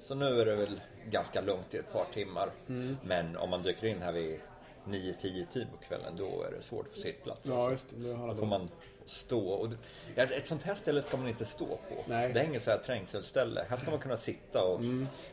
[0.01, 2.51] Så nu är det väl ganska lugnt i ett par timmar.
[2.69, 2.97] Mm.
[3.03, 4.41] Men om man dyker in här vid
[4.89, 7.41] 9-10 tid på kvällen då är det svårt att få sittplats.
[7.43, 7.73] Ja, alltså.
[7.73, 8.13] just det.
[8.13, 8.69] Då får man
[9.05, 9.49] stå.
[9.49, 9.69] Och
[10.17, 12.05] ett sånt här ställe ska man inte stå på.
[12.07, 12.33] Nej.
[12.33, 13.65] Det är inget så här trängselställe.
[13.69, 14.81] Här ska man kunna sitta och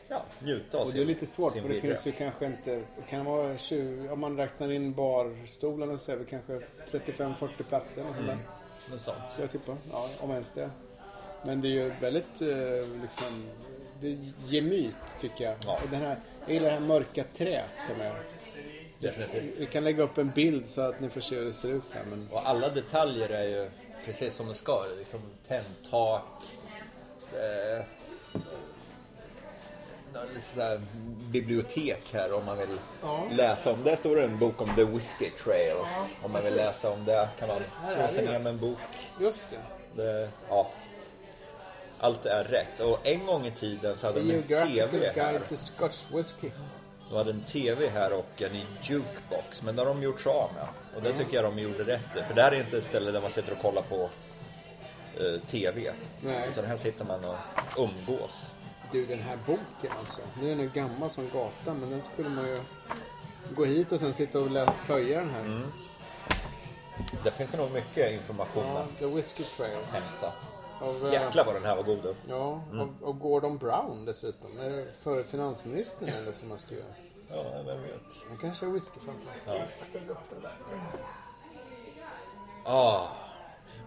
[0.08, 2.82] ja, njuta av Och sin det är lite svårt för det finns ju kanske inte,
[3.08, 8.26] kan vara 20, om man räknar in barstolarna så är det kanske 35-40 platser eller
[8.26, 8.38] där.
[8.90, 9.18] Något sånt.
[9.36, 10.70] Så jag tippar, ja om ens det.
[11.44, 13.46] Men det är ju väldigt eh, liksom,
[14.00, 15.56] det är gemyt tycker jag.
[15.66, 15.80] Ja.
[15.84, 18.35] Och den här, jag gillar det här mörka träet som är.
[18.98, 19.54] Definitivt.
[19.58, 21.82] Vi kan lägga upp en bild så att ni får se hur det ser ut
[21.92, 22.04] här.
[22.10, 23.70] Men, Och alla detaljer är ju
[24.04, 24.84] precis som det ska.
[24.98, 26.22] Liksom tändtak.
[27.32, 27.84] Eh,
[30.14, 30.20] ja,
[30.56, 30.80] här
[31.30, 33.24] bibliotek här om man vill Ja.
[33.30, 33.84] läsa om.
[33.84, 35.88] Där står det en bok om The Whiskey Trails.
[36.22, 37.62] om man vill läsa om det kan man
[37.94, 38.78] slå sig ner med en bok.
[39.20, 40.02] just det.
[40.02, 40.70] Det, ja.
[41.98, 42.80] Allt är rätt.
[42.80, 45.14] Och en gång i tiden så hade de en TV här.
[45.14, 46.50] Guide to Scotch Whisky.
[47.08, 50.50] De hade en TV här och en jukebox, men det har de gjort sig av
[50.54, 50.66] med.
[50.96, 52.22] Och det tycker jag de gjorde rätt i.
[52.22, 54.10] För det här är inte ett ställe där man sitter och kollar på
[55.20, 55.92] eh, TV.
[56.20, 56.48] Nej.
[56.52, 57.36] Utan här sitter man och
[57.76, 58.52] umgås.
[58.92, 60.20] Du den här boken alltså.
[60.40, 62.60] Nu är den gammal som gatan men den skulle man ju
[63.54, 65.40] gå hit och sen sitta och lä- plöja den här.
[65.40, 65.72] Mm.
[67.24, 69.92] Där finns det nog mycket information Ja, att The Whiskey Trails.
[69.92, 70.32] hämta.
[70.80, 72.14] Av, eh, Jäklar vad den här var god du.
[72.28, 74.60] Ja, och, och Gordon Brown dessutom.
[74.60, 76.84] Är det för finansministern eller som har skrivit?
[77.28, 78.02] Ja, vem vet.
[78.28, 79.42] Han kanske är whiskyfantast.
[79.46, 79.54] Ja.
[79.78, 80.56] Jag ställer upp den där.
[82.64, 83.08] Ah.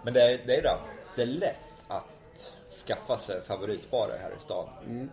[0.03, 0.77] Men det är, det är det.
[1.15, 2.53] Det är lätt att
[2.87, 5.09] skaffa sig favoritbarer här i stan.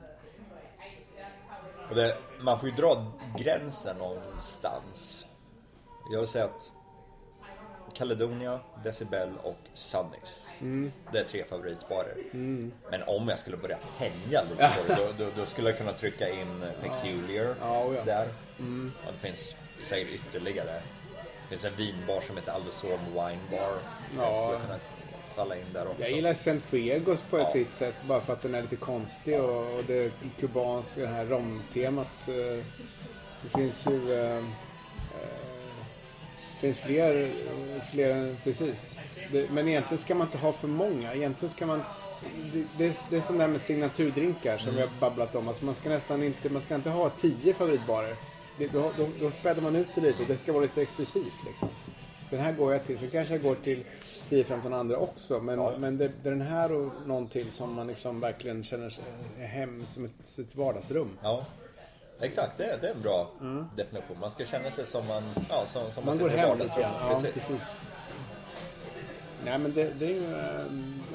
[1.88, 5.26] Och det, man får ju dra gränsen någonstans.
[6.12, 6.72] Jag vill säga att
[7.96, 10.46] Caledonia, Decibel och Sunnys.
[11.12, 12.16] Det är tre favoritbarer.
[12.90, 14.56] Men om jag skulle börja tänja lite
[14.86, 18.04] på det, då, då, då skulle jag kunna trycka in Peculiar Ja, oh ja.
[18.04, 18.28] där.
[18.58, 19.54] Ja, det finns
[19.88, 20.72] säkert ytterligare.
[21.42, 23.72] Det finns en vinbar som heter Aldosol Wine Bar.
[24.10, 24.36] Den Ja.
[24.48, 24.78] skulle kunna
[25.34, 26.02] falla in där också.
[26.02, 27.52] Jag gillar Cienfuegos på ett Ja.
[27.52, 31.24] sitt sätt bara för att den är lite konstig och, och det kubanska det här
[31.24, 32.28] romtemat.
[32.28, 32.64] eh,
[33.42, 34.12] Det finns ju...
[34.14, 34.65] eh, eh, Det
[36.60, 37.32] finns fler,
[37.92, 38.98] fler precis.
[39.32, 41.14] Det, men egentligen ska man inte ha för många.
[41.14, 41.82] Egentligen ska man...
[42.52, 45.48] Det, det, det är som det här med signaturdrinkar som vi har babblat om.
[45.48, 48.16] Alltså man ska nästan inte, man ska inte ha tio favoritbarer.
[48.58, 50.24] Det, då, då, då späder man ut det lite.
[50.24, 51.68] Det ska vara lite exklusivt liksom.
[52.30, 52.98] Den här går jag till.
[52.98, 53.84] Sen kanske jag går till
[54.28, 55.40] 10-15 andra också.
[55.40, 55.74] Men, Ja.
[55.78, 59.04] men det, det är den här och någon till som man liksom verkligen känner sig
[59.38, 61.08] hem som ett, ett vardagsrum.
[61.22, 61.46] Ja,
[62.20, 62.52] exakt.
[62.58, 63.30] Det, det är en bra
[63.76, 64.16] definition.
[64.20, 66.92] Man ska känna sig som man, ja, som, som Man man, går hem lite grann.
[67.10, 67.34] Ja, Precis.
[67.46, 67.76] precis.
[69.44, 70.34] Nej men det, det är ju...
[70.34, 70.64] eh,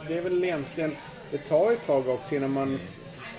[0.07, 0.95] Det är väl egentligen...
[1.31, 2.79] Det tar ett tag också innan man...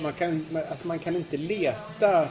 [0.00, 2.28] Man kan, alltså man kan inte leta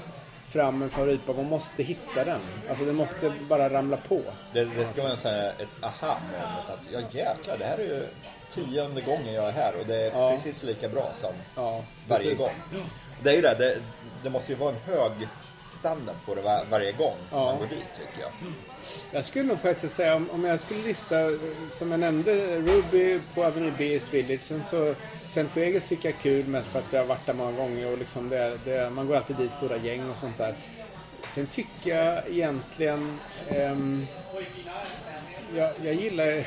[0.50, 1.34] fram en favoritbar.
[1.34, 2.42] Man måste hitta den.
[2.70, 4.22] Alltså det måste bara ramla på.
[4.54, 8.08] Det, det ska vara sån här, ett aha-moment att ja jäklar, det här är ju
[8.54, 10.32] tionde gången jag är här och det är Ja.
[10.32, 12.40] precis lika bra som Ja, varje precis.
[12.72, 12.84] gång.
[13.24, 13.76] Det är ju det, det,
[14.24, 15.12] det måste ju vara en hög
[15.80, 17.46] standard på det var, varje gång Ja.
[17.46, 18.32] man går dit tycker jag.
[19.12, 21.16] Jag skulle nog på ett sätt säga om, om jag skulle lista,
[21.78, 24.42] som jag nämnde, Ruby på Avenue B i Village.
[24.42, 24.96] Sen så,
[25.28, 27.98] Cienfuegos tycker jag är kul mest för att jag har varit där många gånger och
[27.98, 30.56] liksom det, det, man går alltid dit stora gäng och sånt där.
[31.36, 34.08] Sen tycker jag egentligen, ehm,
[35.56, 36.44] jag, jag gillar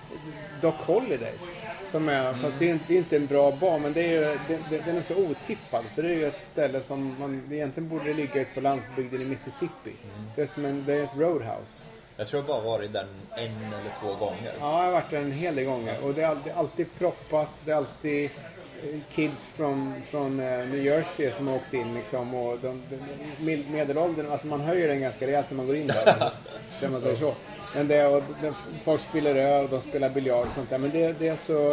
[0.60, 1.56] Doc Holidays.
[1.90, 4.10] Som är, Fast det är, inte, det är inte en bra bar men det är,
[4.32, 5.84] ju- det, det, den är så otippad.
[5.94, 9.92] För det är ju ett ställe som man egentligen borde ligga på landsbygden i Mississippi.
[10.36, 11.84] Det är som en, det är ett roadhouse.
[12.16, 14.52] Jag tror jag bara varit där en eller två gånger.
[14.60, 15.98] Ja, jag har varit där en hel del gånger.
[16.04, 17.48] Och det är alltid, alltid proppat.
[17.64, 22.34] Det är alltid eh, kids från, från eh, New Jersey som har åkt in liksom.
[22.34, 22.96] Och de, de,
[23.44, 26.06] med- medelåldern, alltså man höjer den ganska rejält när man går in där.
[26.78, 27.34] Alltså, så man säger så.
[27.76, 30.78] Men det, och det, folk spelar öl och de spelar biljard och sånt där.
[30.78, 31.72] Men det, det är så...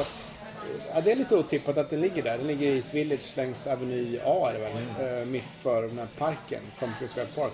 [0.93, 2.37] Ja, det är lite otippat att den ligger där.
[2.37, 5.19] Den ligger i East Village längs Avenue A är det väl?
[5.19, 7.53] Eh, mitt för den här parken, Tom Cruise Park.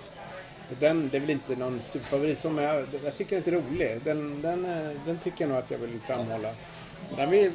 [0.80, 4.00] Den, det är väl inte någon superfavorit som jag, jag tycker den är lite rolig.
[4.04, 6.50] Den, den, eh, den tycker jag nog att jag vill framhålla.
[7.16, 7.52] Sen vill,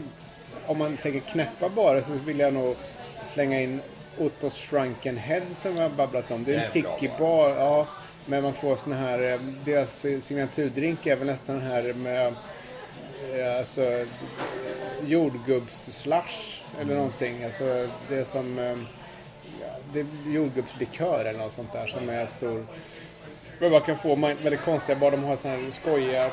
[0.66, 2.76] om man tänker knäppa bara så vill jag nog
[3.24, 3.82] slänga in
[4.20, 6.44] Ottos Shrunken Head som jag har babblat om.
[6.44, 7.50] Det är en tiki-bar.
[7.50, 7.88] Ja,
[8.26, 12.36] men man får såna här, eh, deras signaturdrink är väl nästan den här med,
[13.34, 14.06] eh, alltså,
[15.06, 17.44] jordgubbsslash eller någonting.
[17.44, 18.78] Alltså det är som eh,
[19.62, 22.66] ja, det är jordgubbslikör eller något sånt där som är stor.
[23.60, 25.12] Men man kan få väldigt konstiga bar.
[25.12, 26.32] De har såna här skojiga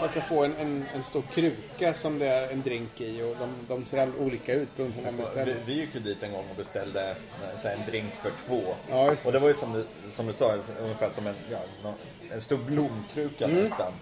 [0.00, 3.36] man kan få en, en, en stor kruka som det är en drink i och
[3.40, 5.56] de, de ser olika ut beroende på vad man Vi, beställer.
[5.66, 8.74] vi gick ju dit en gång och beställde eh, så här, en drink för två.
[8.90, 9.14] Ja.
[9.24, 11.58] Och det var ju som du, som du sa, ungefär som en, ja,
[12.32, 13.62] en stor blomkruka Mm.
[13.62, 13.92] nästan.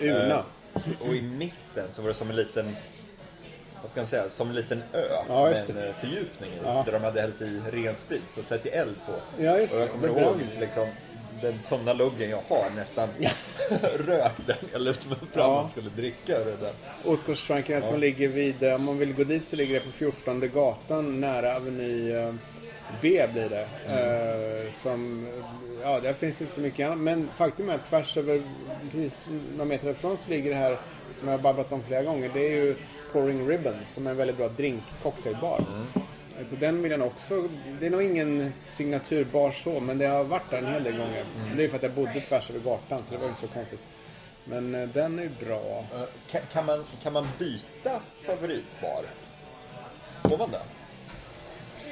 [0.00, 0.44] Urna.
[0.74, 2.76] Eh, och i mitten så var det som en liten,
[3.82, 6.58] vad ska man säga, som en liten ö Ja, med en eh, fördjupning i.
[6.64, 6.82] Ja.
[6.86, 9.42] Där de hade hällt i ren sprit och satt i eld på.
[9.42, 10.88] Ja, och jag kommer ihåg liksom,
[11.42, 13.08] den tunna luggen jag har nästan
[14.06, 14.56] rök den.
[14.72, 15.60] Jag lutade mig fram Ja.
[15.60, 16.74] och skulle dricka ur den.
[17.04, 20.40] Ottorsschwanken som ligger vid, eh, om man vill gå dit så ligger det på 14
[20.54, 22.34] gatan nära Aveny eh,
[23.02, 23.66] B blir det.
[23.86, 25.28] Eh, som,
[25.82, 26.98] ja, där finns inte så mycket annat.
[26.98, 28.42] Men faktum är att tvärs över,
[28.92, 30.78] precis några meter ifrån så ligger det här,
[31.18, 32.76] som jag har babblat om flera gånger, det är ju
[33.12, 35.64] Pouring Ribbons som är en väldigt bra drink cocktailbar.
[36.50, 37.48] Så den vill jag också,
[37.80, 41.24] det är nog ingen signaturbar så, men det har varit där en hel del gånger.
[41.56, 43.80] Det är för att jag bodde tvärs över gatan så det var inte så konstigt.
[44.44, 45.84] Men eh, den är bra.
[45.94, 49.02] Eh, Kan, kan, man, kan man byta favoritbar?
[50.28, 50.60] Får man det?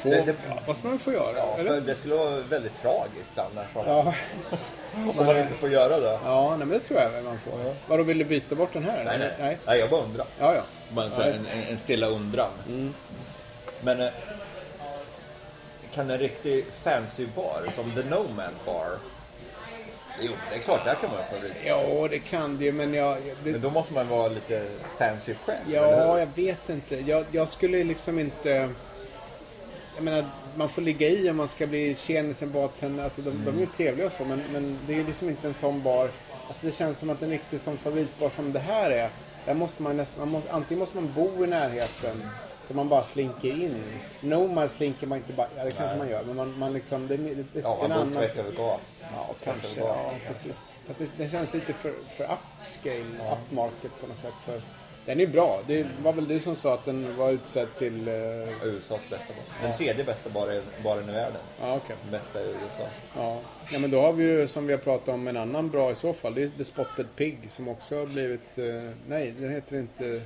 [0.03, 1.37] Få, Det- det- ja, vad ska man få göra?
[1.37, 1.71] Ja, eller?
[1.71, 4.15] för det skulle vara väldigt tragiskt annars Ja,
[5.19, 6.19] om man inte får göra det.
[6.25, 7.75] ja nej, men det tror jag man får.
[7.87, 9.05] Vadå, vill du byta bort den här?
[9.05, 9.31] Nej, nej.
[9.39, 9.59] nej.
[9.67, 10.27] nej jag bara undrar.
[10.39, 10.63] Ja, ja.
[10.91, 12.51] Bara en, Ja, en, en- stilla undran.
[13.85, 14.09] Men eh,
[15.95, 18.99] kan en riktig fancy bar som The Nomad Bar
[20.21, 21.53] Jo, det är klart, där kan man ha favorit.
[21.65, 23.19] Ja, det kan det ju, men jag...
[23.45, 24.67] Det, Men då måste man vara lite
[24.99, 26.97] fancy själv, ja, jag vet inte.
[26.97, 28.71] Jag, jag skulle liksom inte...
[29.95, 30.25] Jag menar,
[30.55, 33.05] man får ligga i om man ska bli tjenisen, bartender.
[33.05, 35.55] Alltså, de, de är ju trevliga och så, men, men det är liksom inte en
[35.55, 36.11] sån bar.
[36.49, 39.11] Alltså, det känns som att en riktig sån favoritbar som det här är,
[39.47, 40.19] där måste man nästan...
[40.21, 42.23] Man måste, antingen måste man bo i närheten,
[42.69, 43.83] så man bara slinker in.
[44.21, 45.47] Nomad slinker man inte bara...
[45.57, 47.09] Ja, det kanske man gör, men man, man liksom...
[47.09, 48.81] Det, det, det, Ja, man bor annan- tvärt över gatan.
[49.13, 49.69] Ja, kanske.
[49.81, 50.75] över Ja, precis.
[50.87, 52.29] Fast det, det känns lite för, för
[52.65, 54.35] upscale, upmarket på något sätt.
[54.45, 54.63] För
[55.07, 55.61] den är bra.
[55.67, 58.09] Det var väl du som sa att den var utsedd till...
[58.09, 59.69] eh, USAs bästa bar.
[59.69, 61.41] Den tredje bästa baren, baren i världen.
[61.61, 61.81] Ja.
[62.03, 62.89] Den bästa i USA.
[63.17, 63.39] Ja.
[63.73, 65.95] ja, men då har vi ju som vi har pratat om en annan bra i
[65.95, 66.35] så fall.
[66.35, 68.59] Det är The Spotted Pig som också har blivit...
[68.59, 68.65] eh,
[69.09, 70.23] nej, den heter inte...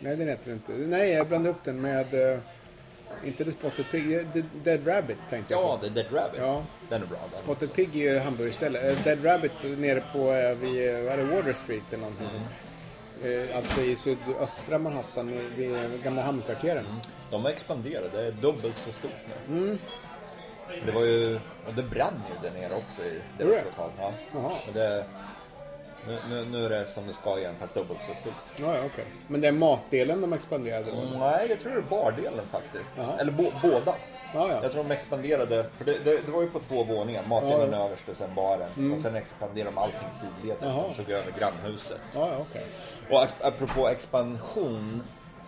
[0.00, 0.72] Nej, den heter inte...
[0.72, 2.32] Nej, jag blandade upp den med...
[2.32, 2.38] eh,
[3.24, 5.68] inte The Spotted Pig, eh, The Dead Rabbit tänkte jag på.
[5.68, 6.40] Ja, The Dead Rabbit.
[6.40, 6.62] Ja.
[6.88, 7.18] Den är bra.
[7.32, 7.40] Den.
[7.42, 8.90] Spotted Pig är ju hamburgerställe.
[8.90, 12.26] Eh, Dead Rabbit nere på eh, vid, det, Water Street eller någonting.
[13.24, 16.86] Eh, Alltså i sydöstra Manhattan vid gamla hamnkvarteren.
[17.30, 19.10] De har expanderat, det är dubbelt så stort
[19.48, 19.56] nu.
[19.58, 19.78] Mm.
[20.86, 21.34] Det var ju,
[21.66, 23.90] och det brann ju där nere också i deras lokal.
[23.98, 24.12] Ja.
[24.34, 24.52] Jaha.
[24.68, 25.04] Och det,
[26.08, 28.32] nu, nu, nu är det som det ska igen, fast dubbelt så stort.
[28.56, 29.04] Ja, ja, okej.
[29.26, 31.18] Men det är matdelen de expanderade då?
[31.18, 32.94] Nej, jag tror det är bardelen faktiskt.
[32.96, 33.18] Jaha.
[33.20, 33.94] Eller bo, båda.
[34.34, 34.58] Ja, ja.
[34.62, 37.22] Jag tror de expanderade, för det, det, det var ju på två våningar.
[37.28, 37.84] Matdelen Ja.
[37.86, 38.92] överst och sen baren.
[38.92, 40.62] Och sen expanderade de allting sidledes.
[40.62, 40.84] Jaha.
[40.96, 42.00] De tog över grannhuset.
[42.14, 42.66] Ja, ja, okej.
[43.10, 45.02] Och ap- apropå expansion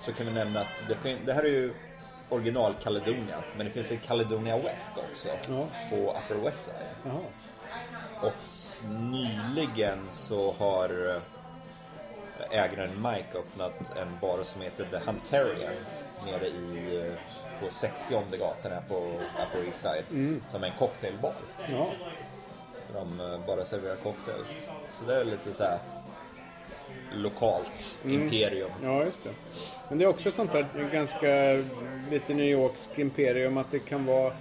[0.04, 0.66] så kan vi nämna att
[1.02, 1.74] det, det här är ju
[2.30, 3.44] original Caledonia.
[3.56, 5.28] Men det finns ett Caledonia West också.
[5.28, 5.66] Ja.
[5.90, 6.86] På Upper West Side.
[7.04, 7.20] Jaha.
[8.22, 8.32] Och
[8.90, 15.74] nyligen så har eh, ägaren Mike öppnat en bar som heter The Huntarian
[16.26, 17.14] nere i, eh,
[17.60, 18.94] på 60 gatan här på
[19.42, 20.40] Upper East Side.
[20.50, 21.34] Som är en cocktailbar.
[21.68, 21.86] Ja.
[22.92, 24.66] Där de eh, bara serverar cocktails.
[24.98, 25.78] Så det är lite så här
[27.14, 28.70] lokalt imperium.
[28.82, 29.30] ja, just det.
[29.88, 31.28] Men det är också sånt där ganska
[32.10, 34.32] lite New Yorks imperium att det kan vara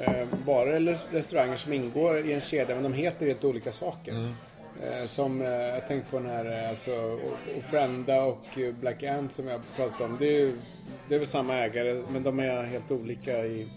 [0.00, 4.26] eh, barer eller restauranger som ingår i en kedja men de heter helt olika saker.
[4.82, 7.18] Eh, som eh, jag tänkte på den här eh, alltså,
[7.58, 10.16] Ofrenda och eh, Black Ant som jag pratat om.
[10.18, 10.58] Det är, ju,
[11.08, 13.68] det är väl samma ägare men de är helt olika i,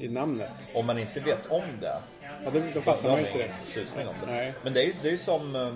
[0.00, 0.50] i namnet.
[0.74, 1.96] Om man inte vet om det,
[2.44, 3.50] Ja, då, då fattar man inte det.
[3.64, 4.32] susning om det.
[4.32, 4.52] Nej.
[4.62, 5.72] Men det är ju det är som uh,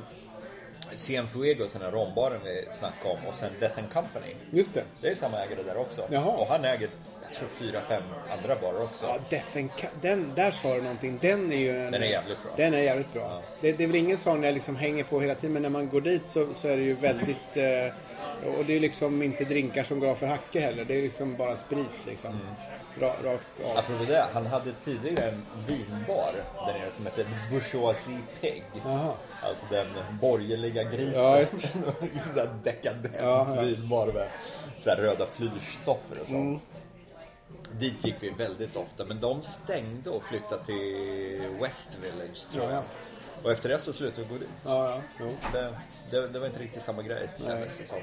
[0.92, 4.35] Cienfuegos, den här rombaren vi snackade om, och sen Death and Company.
[4.51, 4.85] Just det.
[5.01, 6.03] Det är samma ägare där också.
[6.11, 6.25] Jaha.
[6.37, 6.88] Och han äger,
[7.29, 8.03] jag tror, fyra, fem
[8.38, 9.07] andra barer också.
[9.07, 11.18] Ja, Death and Ca- den, där sa du någonting.
[11.23, 12.53] Den är ju en, Den är jävligt bra.
[12.57, 13.23] Den är jävligt bra.
[13.23, 13.42] Ja.
[13.61, 15.88] Det, det är väl ingen sån jag liksom hänger på hela tiden, men när man
[15.88, 17.57] går dit så, så är det ju väldigt...
[18.44, 20.85] Eh, och det är liksom inte drinkar som går av för hacke heller.
[20.85, 22.31] Det är liksom bara sprit liksom.
[22.31, 22.47] Mm.
[23.01, 23.77] Ra, rakt av.
[23.79, 26.33] Apropå det, han hade tidigare en vinbar
[26.67, 28.19] där nere som hette Bourgeoisie.
[28.85, 29.13] Jaha.
[29.43, 29.87] Alltså den
[30.21, 31.23] borgerliga grisen.
[31.23, 31.61] Ja, just
[32.17, 33.61] Sådär dekadent Ja, ja.
[33.63, 34.29] vinbar med
[34.79, 36.33] sådär röda plyschsoffor och sånt.
[36.33, 36.61] Mm.
[37.81, 42.71] Dit gick vi väldigt ofta, men de stängde och flyttade till West Village tror Ja,
[42.71, 42.73] jag.
[42.79, 42.83] ja.
[43.43, 44.49] Och efter det så slutade vi gå dit.
[45.53, 45.75] Det,
[46.11, 47.99] det, det var inte riktigt samma grej kändes det som.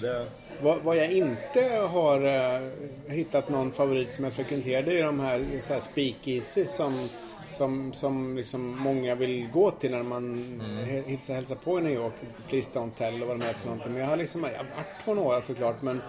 [0.00, 0.26] Det,
[0.62, 2.68] Vad, vad jag inte har eh,
[3.08, 7.08] hittat någon favorit som jag frekventerar det är de här, så här speakeasies som,
[7.50, 11.18] som, som liksom många vill gå till när man mm.
[11.28, 12.14] hälsar på i New York.
[12.48, 13.92] Please Don't Tell och vad de heter för någonting.
[13.92, 16.02] Men jag har liksom, jag har varit på några såklart men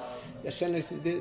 [0.43, 1.19] jag känner liksom, det,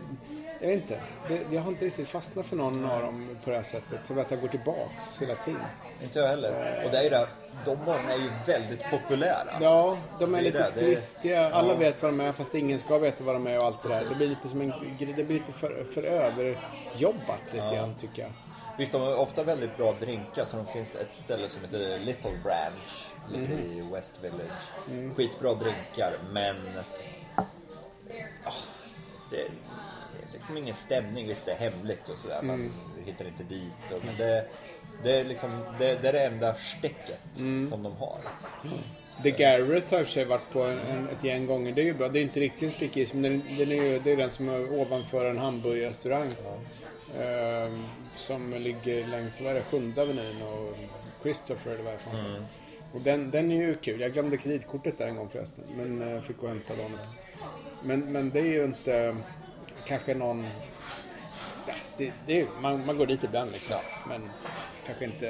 [0.61, 1.01] jag vet inte.
[1.29, 4.07] Det, jag har inte riktigt fastnat för någon av dem på det här sättet.
[4.07, 5.61] Så att jag går tillbaks hela tiden.
[6.03, 6.83] inte jag heller.
[6.85, 7.29] Och det är ju det,
[7.65, 9.59] de barnen är ju väldigt populära.
[9.61, 11.51] Ja, de är, är lite det, det är-.
[11.51, 11.79] Alla Ja.
[11.79, 14.05] vet vad de är fast ingen ska veta vad de är och allt det där.
[14.09, 18.33] Det blir lite som en det blir lite för, för överjobbat lite grann tycker jag.
[18.79, 20.45] Visst, de har ofta väldigt bra drinkar.
[20.45, 23.07] Så det finns ett ställe som heter Little Branch.
[23.33, 25.15] Ligger i West Village.
[25.17, 26.57] Skitbra drinkar, men...
[28.45, 28.53] ah,
[29.31, 29.47] det
[30.41, 31.29] liksom ingen stämning.
[31.29, 32.43] Visst, det är hemligt och sådär.
[32.43, 32.73] Man
[33.05, 33.93] hittar inte dit.
[33.93, 34.47] Och, men det,
[35.03, 37.21] det, är liksom, det, det är det enda stäcket
[37.69, 38.21] som de har.
[39.23, 41.73] The Garrett har i och för sig varit på en, en, ett gäng gånger.
[41.73, 42.09] Det är ju bra.
[42.09, 44.81] Det är inte riktigt speakeasy men den, den är ju, det är den som är
[44.81, 46.31] ovanför en hamburgerrestaurang.
[47.19, 47.85] Ehm,
[48.17, 50.77] som ligger längs, vad är det, sjunde avenyn och
[51.23, 52.43] Christopher eller vad det är något.
[52.93, 54.01] Och den, den är ju kul.
[54.01, 55.65] Jag glömde kreditkortet där en gång förresten.
[55.77, 56.91] Men eh, fick gå och hämta dem.
[57.83, 59.17] Men, men det är ju inte
[59.91, 60.47] kanske någon...
[61.67, 63.81] Ja, det, det är, man, man går dit ibland liksom.
[64.09, 64.31] Men
[64.87, 65.29] kanske inte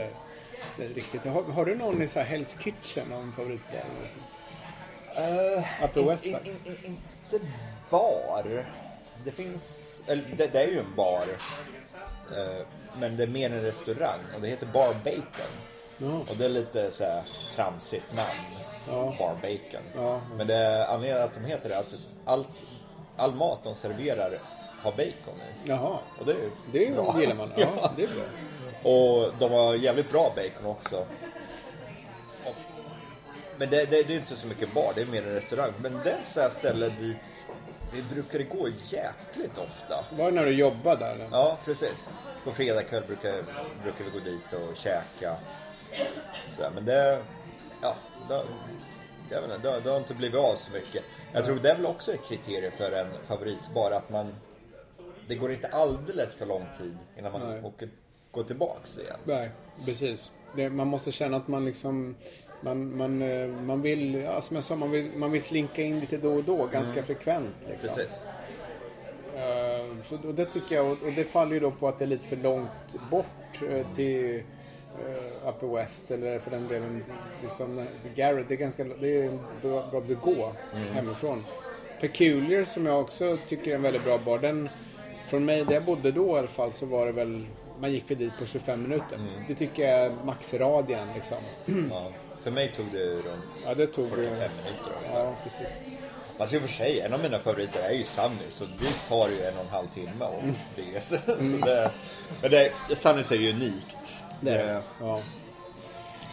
[0.78, 1.24] är riktigt.
[1.24, 3.80] Har, har du någon i så här Hell's Kitchen, någon favoritbar?
[5.18, 6.96] Uh, Upper West in, in, in,
[7.32, 7.46] inte
[7.90, 8.66] bar.
[9.24, 11.24] Det finns, eller det, det är ju en bar.
[12.36, 12.66] Eh,
[13.00, 15.52] men det är mer en restaurang och det heter Bar Bacon.
[15.98, 16.18] Ja.
[16.18, 17.22] Och det är lite så här
[17.56, 18.64] tramsigt namn.
[18.88, 19.14] Ja.
[19.18, 19.82] Bar Bacon.
[19.94, 20.20] Ja.
[20.36, 21.94] Men det anledningen att de heter det är att
[22.24, 22.48] allt,
[23.20, 24.38] all mat de serverar
[24.82, 25.68] har bacon i.
[25.70, 26.36] Jaha, Och det är
[26.72, 27.16] det bra.
[27.20, 27.52] gillar man.
[27.56, 27.92] Ja, Ja.
[27.96, 28.24] det är bra.
[28.92, 30.96] Och de har jävligt bra bacon också.
[32.44, 32.54] Och-
[33.56, 35.72] Men det, det, det är inte så mycket bar, det är mer en restaurang.
[35.78, 37.16] Men det är ett sånt här ställe dit
[37.92, 40.04] vi brukar gå jäkligt ofta.
[40.10, 41.12] Var det när du jobbade där?
[41.14, 41.28] Eller?
[41.32, 42.10] Ja, precis.
[42.44, 43.32] På fredag kväll brukar,
[43.82, 45.36] brukar vi gå dit och käka.
[46.56, 47.22] Så men det,
[47.82, 47.94] ja,
[48.28, 48.42] det,
[49.30, 51.04] jag vet inte, det, det har inte blivit av så mycket.
[51.32, 54.34] Jag tror det är väl också ett kriterium för en favoritbar att man,
[55.26, 57.62] det går inte alldeles för lång tid innan man Nej.
[57.62, 57.88] åker,
[58.30, 59.16] går tillbaks igen.
[59.24, 59.50] Nej,
[59.84, 60.32] precis.
[60.56, 62.16] Det, man måste känna att man liksom...
[62.62, 66.00] Man, man, eh, man vill, ja, som jag sa, man vill, man vill slinka in
[66.00, 67.54] lite då och då, ganska frekvent.
[67.68, 67.88] Liksom.
[67.88, 68.22] Precis.
[69.34, 72.06] Eh, så, och det tycker jag, och, det faller ju då på att det är
[72.06, 74.42] lite för långt bort eh, till
[75.08, 77.04] uh, Upper West eller för den delen
[77.42, 78.48] liksom, till Garrett.
[78.48, 80.52] Det är ganska, det är en bra, bra att gå
[80.94, 81.44] hemifrån.
[82.00, 84.38] Peculiar som jag också tycker är en väldigt bra bar.
[84.38, 84.68] Den,
[85.28, 87.46] från mig, där jag bodde då i alla fall, så var det väl
[87.80, 89.20] man gick väl dit på 25 minuter.
[89.48, 91.38] Det tycker jag är maxradien liksom.
[91.90, 92.12] Ja.
[92.42, 94.08] För mig tog det runt Ja, det tog...
[94.08, 94.92] 45 eh, minuter.
[95.14, 95.76] Ja, precis.
[96.38, 99.28] Fast i och för sig, en av mina favoriter är ju Sunny, så det tar
[99.28, 101.00] ju en och en halv timme att Mm.
[101.00, 101.90] Så det,
[102.42, 104.16] men det, Sunnys är ju unikt.
[104.40, 104.82] Det är det.
[105.00, 105.20] Ja.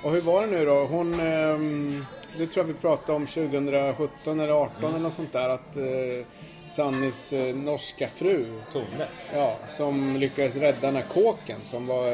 [0.03, 0.85] Och hur var det nu då?
[0.85, 2.05] Hon, ehm,
[2.37, 5.49] det tror jag vi pratade om 2017 eller 18 eller något sånt där.
[5.49, 6.25] Att eh,
[6.69, 9.07] Sannys eh, norska fru, Tone.
[9.33, 12.11] ja, som lyckades rädda den här kåken som var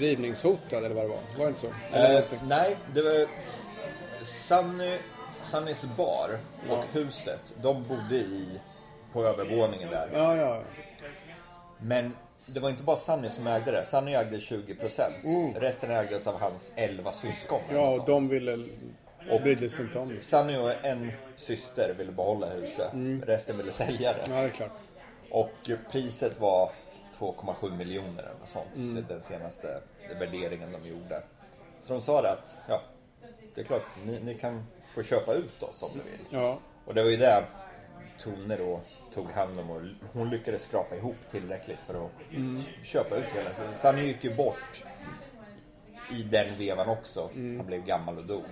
[0.00, 1.18] rivningshotad eller vad det var.
[1.38, 1.66] Var det inte så?
[1.96, 2.38] Eh, inte?
[2.48, 3.26] nej, det var
[4.24, 4.98] Sunny,
[5.32, 6.82] Sunnys bar och Ja.
[6.92, 7.54] huset.
[7.62, 8.46] De bodde i
[9.12, 10.08] på övervåningen där.
[10.12, 10.60] Ja, ja.
[11.78, 13.84] Men det var inte bara Sunny som ägde det.
[13.84, 15.60] Sunny ägde 20%.
[15.60, 17.60] Resten ägdes av hans 11 syskon.
[17.70, 18.68] Ja, och de ville...
[19.30, 20.20] Och brydde sig inte om det.
[20.20, 22.90] Sunny och en syster ville behålla huset.
[23.22, 24.24] Resten ville sälja det.
[24.28, 24.72] Ja, det är klart.
[25.30, 26.70] Och priset var
[27.18, 28.68] 2,7 miljoner eller något sånt.
[28.74, 29.80] Så den senaste
[30.20, 31.22] värderingen de gjorde.
[31.82, 32.82] Så de sa det att, ja,
[33.54, 36.26] det är klart, ni, ni kan få köpa ut oss om ni vill.
[36.30, 36.58] Ja.
[36.84, 37.44] Och det var ju det
[38.18, 38.80] Tone då
[39.14, 42.10] tog hand om och hon lyckades skrapa ihop tillräckligt för att
[42.82, 43.50] köpa ut hela.
[43.50, 44.82] Så Sunny gick ju bort
[46.12, 47.28] i den vevan också.
[47.34, 48.44] Han blev gammal och dog.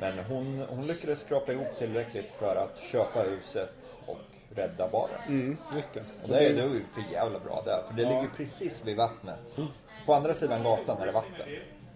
[0.00, 3.74] Men hon, hon lyckades skrapa ihop tillräckligt för att köpa huset
[4.06, 4.18] och
[4.54, 5.10] rädda baren.
[5.28, 6.00] Mm, just det.
[6.22, 7.82] Och det, är- ju för jävla bra där.
[7.88, 9.58] För det ligger precis vid vattnet.
[10.06, 11.48] På andra sidan gatan är det vatten.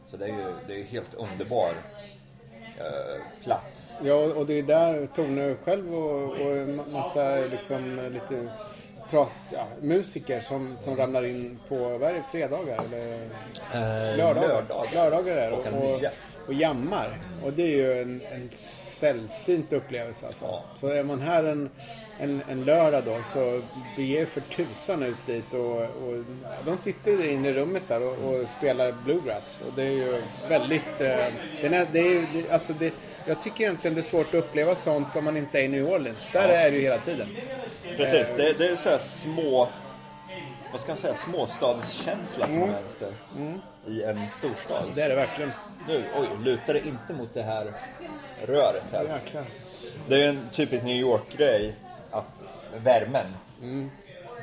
[0.06, 2.10] Så det är ju det är helt underbar eh,
[3.44, 3.98] plats.
[4.02, 8.48] Ja, och det är där Tone själv och, och en massa liksom lite
[9.10, 14.48] tras, ja, musiker som, som ramlar in på, vad är det, fredagar eller lördagar?
[14.48, 14.94] lördagar.
[14.94, 15.56] Lördagar är det.
[15.56, 16.10] Och, nio.
[16.46, 17.20] och jammar.
[17.44, 18.50] Och det är ju en, en
[19.00, 20.44] sällsynt upplevelse alltså.
[20.44, 20.64] Ja.
[20.80, 21.70] Så är man här en,
[22.18, 23.62] en, en lördag då så
[23.96, 26.24] bege er för tusan ut dit och, och
[26.64, 29.58] de sitter inne i rummet där och, och spelar bluegrass.
[29.66, 31.26] Och det är ju väldigt, eh,
[31.62, 32.94] den är, det är, det, alltså det,
[33.26, 35.86] Jag tycker egentligen det är svårt att uppleva sånt om man inte är i New
[35.88, 36.26] Orleans.
[36.32, 36.54] Där Ja.
[36.54, 37.28] är det ju hela tiden.
[37.96, 39.68] Precis, det, det är så här små,
[40.72, 42.60] vad ska man säga, småstadskänsla Mm.
[42.60, 43.08] på vänster.
[43.86, 44.84] I en storstad.
[44.94, 45.50] Det är det verkligen.
[45.88, 47.72] Nu, oj, lutar det inte mot det här
[48.46, 49.02] röret här.
[49.02, 49.44] Jäklar.
[50.08, 51.74] Det är en typisk New York-grej
[52.14, 52.42] att
[52.84, 53.26] värmen,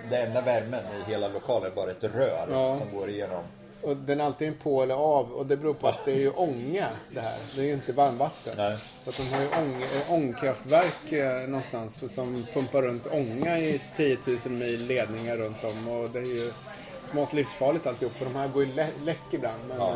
[0.09, 2.77] den enda värmen i hela lokalen är bara ett rör Ja.
[2.77, 3.43] som går igenom.
[3.81, 6.29] Och den är antingen på eller av och det beror på att det är ju
[6.31, 7.37] ånga det här.
[7.55, 8.53] Det är ju inte varmvatten.
[8.57, 8.77] Nej.
[9.03, 13.81] Så att de har ju ång, eh, ångkraftverk eh, någonstans som pumpar runt ånga i
[13.95, 15.87] 10 000 mil ledningar runt om.
[15.87, 16.51] Och det är ju
[17.11, 19.59] smått livsfarligt alltihop för de här går ju lä- läck ibland.
[19.67, 19.89] Men, Ja.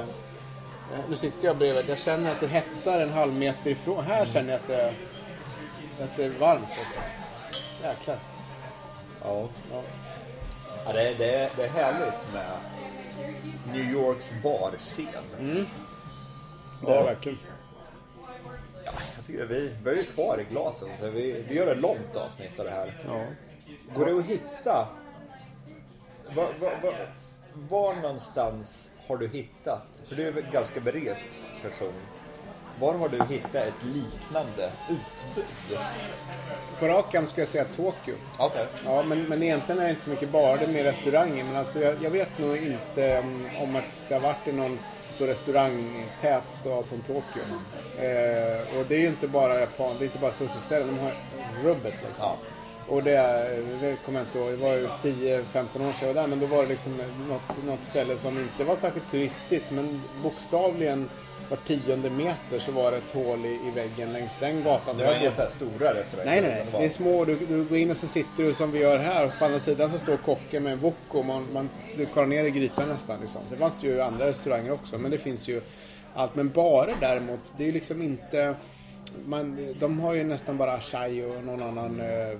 [0.93, 1.89] eh, nu sitter jag bredvid.
[1.89, 4.03] Jag känner att det hettar en halv meter ifrån.
[4.03, 4.93] Här känner jag att det,
[6.03, 6.99] att det är varmt alltså.
[7.85, 8.19] Jäklar.
[9.23, 9.49] Ja.
[9.71, 9.81] Ja.
[10.85, 12.51] Ja, det, är, det, det är härligt med
[13.73, 15.07] New Yorks barscen.
[15.39, 17.03] Det är Ja.
[17.03, 17.37] verkligen.
[19.15, 22.15] Jag tycker vi, vi är ju kvar i glasen så vi, vi gör ett långt
[22.15, 23.01] avsnitt av det här.
[23.05, 23.25] Ja.
[23.95, 24.87] Går det att hitta?
[26.35, 27.07] Var, var, var,
[27.53, 30.01] var någonstans har du hittat?
[30.07, 31.29] För du är väl en ganska berest
[31.61, 31.93] person.
[32.79, 35.79] Var har du hittat ett liknande utbud?
[36.79, 38.15] På rak arm skulle jag säga Tokyo.
[38.37, 38.67] Okej.
[38.85, 41.43] Ja, men, men egentligen är det inte så mycket bara, det är mer restauranger.
[41.43, 44.79] Men alltså jag, jag vet nog inte om, om att det har varit i någon
[45.17, 47.43] så restaurangtät stad som Tokyo.
[47.97, 51.13] Eh, och det är ju inte bara japan, det är inte bara sushi-ställen, de har
[51.63, 52.27] rubbet liksom.
[52.27, 52.37] Ja.
[52.87, 53.17] Och det,
[53.81, 56.27] det kommer jag inte ihåg, det var ju 10-15 år sedan jag var där.
[56.27, 59.71] Men då var det liksom något, något ställe som inte var särskilt turistigt.
[59.71, 61.09] Men bokstavligen
[61.49, 64.97] var tionde meter så var det ett hål i, i väggen längs den gatan.
[64.97, 66.31] Det var inga så stora restauranger.
[66.31, 66.65] Nej, nej, nej.
[66.73, 67.25] var- Det är små.
[67.25, 69.25] Du, du går in och så sitter du som vi gör här.
[69.25, 71.69] Och på andra sidan så står kocken med en wok och man, man
[72.13, 73.19] kollar ner i grytan nästan.
[73.21, 73.41] Liksom.
[73.51, 75.61] Det fanns ju andra restauranger också, men det finns ju
[76.15, 76.35] allt.
[76.35, 78.55] Men barer däremot, det är ju liksom inte...
[79.25, 82.37] Man, de har ju nästan bara chai och någon annan eh,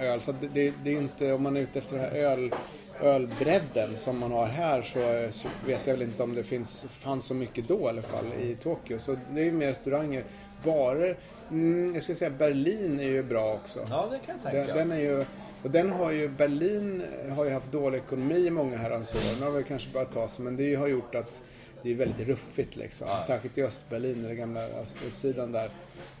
[0.00, 0.20] öl.
[0.20, 2.54] Så det, det, det är ju inte, om man är ute efter den här öl,
[3.00, 7.24] ölbredden som man har här så, så vet jag väl inte om det finns, fanns
[7.24, 8.98] så mycket då i alla fall i Tokyo.
[8.98, 10.24] Så det är ju mer restauranger.
[10.64, 11.16] Barer,
[11.50, 13.80] mm, jag skulle säga Berlin är ju bra också.
[13.90, 14.78] Ja, det kan jag Den, tänka.
[14.78, 15.24] den är ju,
[15.62, 17.02] och den har ju, Berlin
[17.36, 19.38] har ju haft dålig ekonomi i många herrans år.
[19.40, 21.42] Nu har väl kanske börjat ta sig, men det har gjort att
[21.82, 23.06] det är väldigt ruffigt liksom.
[23.26, 24.60] Särskilt i Östberlin, den gamla
[25.06, 25.70] östsidan där.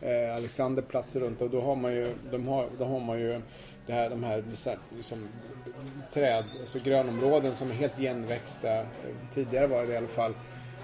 [0.00, 3.40] Eh, Alexanderplatz runt och då har man ju, de har, då har man ju
[3.86, 5.28] det här, de här så här, liksom,
[6.12, 8.86] träd, alltså grönområden som är helt igenväxta.
[9.34, 10.34] Tidigare var det i alla fall.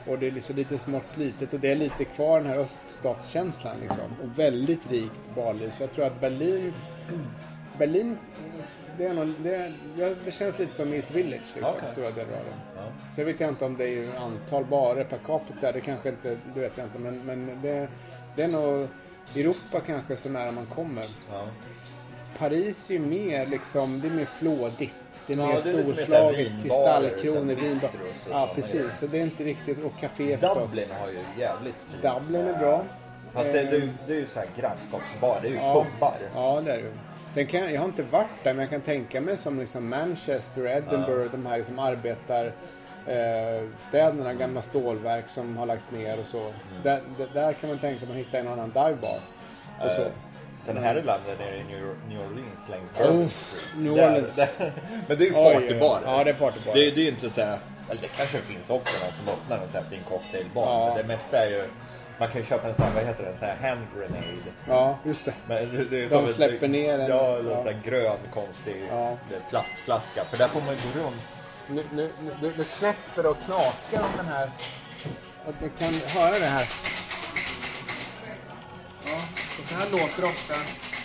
[0.06, 3.76] Och det är liksom lite smått slitet och det är lite kvar den här öststatskänslan
[3.80, 4.04] liksom.
[4.22, 5.70] Och väldigt rikt barliv.
[5.70, 6.72] Så jag tror att Berlin
[7.78, 8.18] Berlin,
[8.98, 9.72] det, är nog, det,
[10.24, 11.88] det, känns lite som East Village, liksom, Okej.
[11.92, 12.56] stora delar av det.
[12.76, 12.82] Ja.
[13.16, 16.60] Sen vet jag inte om det är antal barer per capita, det kanske inte, det
[16.60, 16.98] vet jag inte.
[16.98, 17.88] Men, men det,
[18.36, 18.88] det är nog
[19.36, 21.04] Europa kanske så nära man kommer.
[21.30, 21.44] Ja.
[22.38, 24.94] Paris är ju mer liksom, det är mer flådigt.
[25.26, 27.90] Det är Ja, mer storslaget, vinbarer, kristallkronor, vinbar.
[28.30, 28.98] Ja, precis.
[28.98, 30.36] Så det är inte riktigt, och café.
[30.36, 32.02] Dublin har ju jävligt fint.
[32.02, 32.84] Dublin är bra.
[33.32, 36.14] Fast det, Eh, det, det är ju så här grannskapsbar, det är ju Ja, pubbar.
[36.34, 36.92] ja det är det.
[37.30, 39.88] Sen kan jag, jag har inte varit där men jag kan tänka mig som liksom
[39.88, 42.46] Manchester, Edinburgh, de här liksom arbetar
[43.06, 46.40] eh, städerna, gamla stålverk som har lagts ner och så.
[46.40, 46.52] Mm.
[46.82, 47.02] Där,
[47.34, 49.18] där, kan man tänka sig att man hittar en annan divebar.
[49.84, 50.06] Och så.
[50.64, 53.76] Sen här i landet nere i New, New Orleans längs Oh, Bourbon Street.
[53.76, 54.36] New Där- Orleans.
[54.36, 54.48] där-
[55.08, 56.00] men det är ju partybar.
[56.06, 56.74] Ja, det är partybar.
[56.74, 57.58] Det, är- det är ju inte så här,
[57.90, 60.62] eller det kanske finns också någon som öppnar en sån här fin cocktailbar.
[60.66, 60.86] Ja.
[60.86, 61.68] Men det mesta är ju,
[62.18, 64.24] man kan ju köpa en sån här, vad heter det, en sån här hand grenade.
[64.68, 65.32] Ja, just det.
[65.48, 67.56] Men det, det är De som ett- släpper ner en- Ja, eller ja.
[67.56, 69.16] en sån här grön konstig Ja.
[69.30, 70.24] det- plastflaska.
[70.24, 71.22] För där får man ju gå runt.
[71.70, 72.10] Nu, nu,
[72.42, 74.50] nu, nu knäpper och knakar om den här.
[75.48, 76.66] Att ni kan höra det här.
[79.60, 80.54] Och så här låter ofta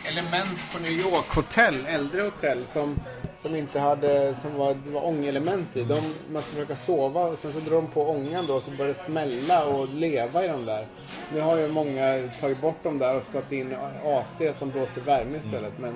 [0.10, 3.00] element på New York hotell, äldre hotell som,
[3.38, 5.84] som inte hade, som var, det var ångelement i.
[5.84, 5.96] De,
[6.32, 9.00] man ska försöka sova och sen så drar de på ångan då så börjar det
[9.00, 10.86] smälla och leva i de där.
[11.34, 13.76] Nu har ju många tagit bort dem där och satt in
[14.06, 15.74] AC som blåser värme istället.
[15.80, 15.94] Men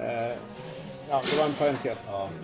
[0.00, 0.36] eh,
[1.10, 2.08] ja, det var en parentes.
[2.10, 2.28] Ja.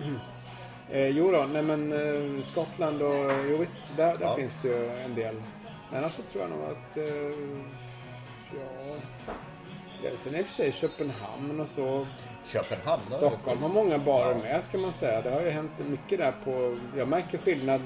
[0.93, 4.35] Eh, jo då, nej men eh, Skottland och jo visst, där, där Ja.
[4.35, 5.35] finns det ju en del.
[5.91, 7.65] Men annars så tror jag nog att, eh,
[10.03, 12.07] ja, sen i och för sig Köpenhamn och så.
[12.45, 15.21] Köpenhamn Stockholm har många barer med ska man säga.
[15.21, 17.81] Det har ju hänt mycket där på, jag märker skillnad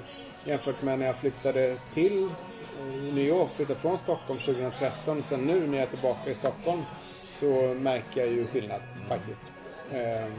[0.46, 2.24] jämfört med när jag flyttade till
[2.80, 5.24] eh, New York, flyttade från Stockholm 2013.
[5.24, 6.82] Sen nu när jag är tillbaka i Stockholm
[7.40, 9.42] så märker jag ju skillnad faktiskt.
[9.92, 10.32] Eh,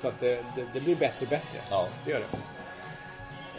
[0.00, 1.58] så att det, det, det blir bättre och bättre.
[1.70, 1.88] Ja.
[2.04, 2.36] Det gör det.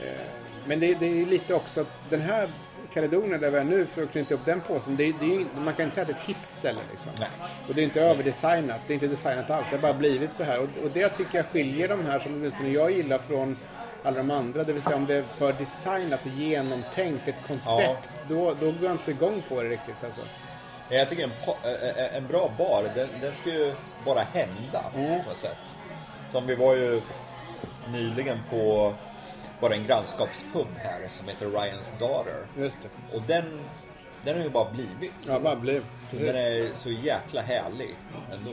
[0.07, 0.25] Eh,
[0.65, 2.49] Men det, det är lite också att den här
[2.93, 5.85] Caledonien där vi är nu, för att knyta upp den påsen, det, det man kan
[5.85, 7.11] inte säga att det är ett hippt ställe liksom.
[7.19, 7.29] Nej.
[7.67, 10.43] Och det är inte överdesignat, det är inte designat alls, det har bara blivit så
[10.43, 10.59] här.
[10.59, 13.57] Och, och det tycker jag skiljer de här som åtminstone jag gillar från
[14.03, 14.63] alla de andra.
[14.63, 18.75] Det vill säga om det är för designat och genomtänkt, ett koncept, då, då går
[18.83, 20.21] jag inte igång på det riktigt alltså.
[20.89, 21.31] Jag tycker en,
[22.15, 23.73] en bra bar, den, den ska ju
[24.05, 25.23] bara hända Mm.
[25.23, 25.57] på något sätt.
[26.31, 27.01] Som vi var ju
[27.91, 28.93] nyligen på
[29.63, 32.45] bara en grannskapspub här som heter Ryan's Daughter.
[32.57, 33.15] Just det.
[33.17, 33.59] Och den,
[34.25, 35.31] den har ju bara blivit så.
[35.31, 35.55] Ja, bara.
[36.11, 36.27] Precis.
[36.27, 37.95] Den är så jäkla härlig
[38.33, 38.51] ändå.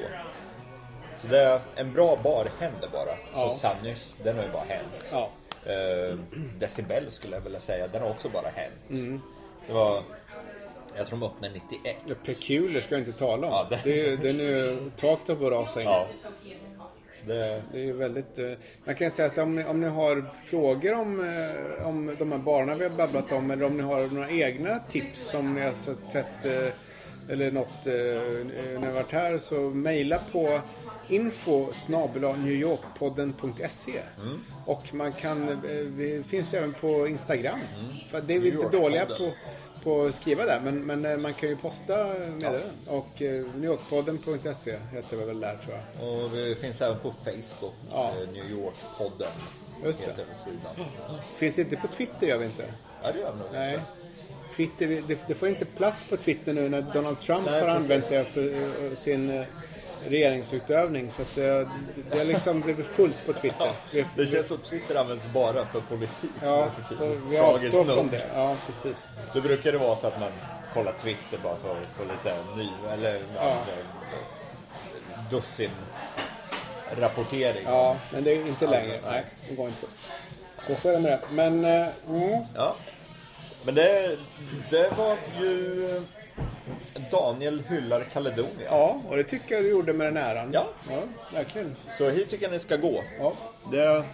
[1.20, 3.16] Så det är en bra bar händer bara.
[3.32, 3.50] Ja.
[3.52, 5.04] Så Sannys, den har ju bara hänt.
[5.12, 5.30] Ja.
[5.72, 6.16] Eh,
[6.58, 8.90] Decibel skulle jag vilja säga, den har också bara hänt.
[8.90, 9.20] Mm.
[9.66, 10.02] Det var,
[10.96, 11.96] jag tror de öppnade 91.
[12.06, 13.52] Ja, Peculiar ska jag inte tala om.
[13.52, 14.16] Ja, det- det...
[14.16, 14.90] den är ju
[15.28, 15.86] upp och rasa in.
[15.86, 16.06] Ja.
[17.26, 18.38] Det, Det är ju väldigt...
[18.38, 18.50] eh,
[18.84, 22.32] Man kan säga så här, om ni, om ni har frågor om, eh, om de
[22.32, 25.60] här barerna vi har babblat om eller om ni har några egna tips som ni
[25.60, 26.68] har sett, sett eh,
[27.28, 30.60] eller något när ni har varit här så mejla på
[31.08, 31.72] info
[32.36, 34.00] newyorkpodden.se
[34.66, 35.60] och man kan,
[35.96, 37.58] vi finns ju även på Instagram.
[38.10, 39.30] För det är vi New inte dåliga på.
[39.84, 42.62] På att skriva där men, men eh, man kan ju posta meddelanden.
[42.86, 46.08] Och eh, newyorkpodden.se heter vi väl där tror jag.
[46.24, 48.08] och vi finns även på Facebook, Ja.
[48.22, 49.32] eh, New York-podden.
[49.84, 50.06] Just det.
[50.06, 50.86] Heter väl sidan.
[51.36, 52.64] Finns inte på Twitter gör vi inte.
[53.02, 53.74] Ja, det gör vi nog Nej.
[53.74, 53.84] inte.
[54.56, 57.90] Twitter, det, det får inte plats på Twitter nu när Donald Trump Nej, har precis.
[57.90, 58.62] använt det för
[58.92, 59.44] eh, sin eh,
[60.08, 61.10] regeringsutövning.
[61.16, 61.68] Så att det,
[62.10, 63.72] det har liksom blivit fullt på Twitter.
[63.92, 66.30] Vi, Det känns som Twitter används bara för politik.
[66.42, 68.22] ja, för så vi avstår från det.
[68.34, 69.08] Ja, precis.
[69.34, 70.30] Då brukar det vara så att man
[70.74, 73.56] kollar Twitter bara för att få lite ny, eller ja.
[73.56, 73.56] Ja.
[75.30, 75.70] dussin
[77.00, 77.62] rapportering.
[77.64, 79.00] Ja, men det är inte längre.
[79.10, 79.86] Nej, det går inte.
[80.66, 81.20] Så, så är det med det.
[81.30, 82.76] Men, eh, mm, Ja.
[83.64, 84.16] Men det,
[84.70, 86.02] det var ju
[87.10, 88.66] Daniel hyllar Kaledonia.
[88.66, 90.50] ja, och det tycker jag du gjorde med den äran.
[90.52, 90.66] Ja.
[90.90, 91.76] ja verkligen.
[91.98, 93.02] Så hit tycker jag ni ska gå.
[93.18, 93.32] Ja.
[93.72, 94.04] Det,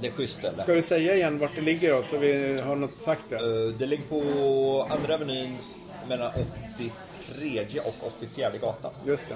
[0.00, 0.62] det är schysst ställe.
[0.62, 3.36] Ska du säga igen vart det ligger då, så vi har något sagt det?
[3.36, 5.56] Eh, Det ligger på Andra Avenyn
[6.08, 6.30] mellan
[6.74, 8.92] 83 och 84 gatan.
[9.06, 9.34] Just det.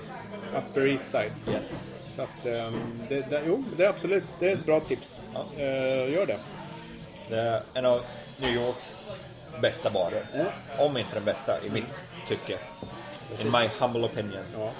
[0.58, 1.32] Upper East Side.
[1.54, 2.00] Yes.
[2.16, 2.74] Så att, ehm,
[3.08, 5.20] det, det, jo, det är absolut det är ett bra tips.
[5.34, 5.44] Ja.
[5.62, 6.38] Eh, gör det.
[7.28, 8.00] Det är en av
[8.40, 9.10] New Yorks
[9.60, 10.26] bästa barer.
[10.78, 12.58] Om inte den bästa i mitt tycke.
[13.40, 14.44] In my humble opinion.
[14.54, 14.72] Ja.